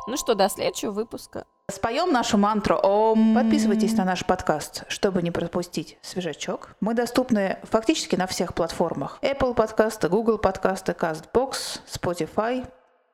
Ну 0.07 0.17
что, 0.17 0.35
до 0.35 0.49
следующего 0.49 0.91
выпуска. 0.91 1.45
Споем 1.69 2.11
нашу 2.11 2.37
мантру 2.37 2.75
Ом. 2.75 3.33
Подписывайтесь 3.35 3.93
на 3.93 4.05
наш 4.05 4.25
подкаст, 4.25 4.83
чтобы 4.87 5.21
не 5.21 5.31
пропустить 5.31 5.97
свежачок. 6.01 6.75
Мы 6.79 6.93
доступны 6.93 7.57
фактически 7.63 8.15
на 8.15 8.27
всех 8.27 8.53
платформах. 8.53 9.19
Apple 9.21 9.55
подкасты, 9.55 10.09
Google 10.09 10.37
подкасты, 10.37 10.91
CastBox, 10.91 11.81
Spotify, 11.87 12.67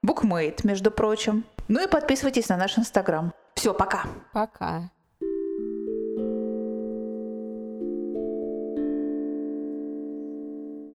Bookmate, 0.05 0.61
между 0.63 0.91
прочим. 0.91 1.45
Ну 1.67 1.83
и 1.83 1.87
подписывайтесь 1.87 2.49
на 2.49 2.57
наш 2.57 2.77
Инстаграм. 2.77 3.33
Все, 3.55 3.73
пока. 3.73 4.03
Пока. 4.33 4.91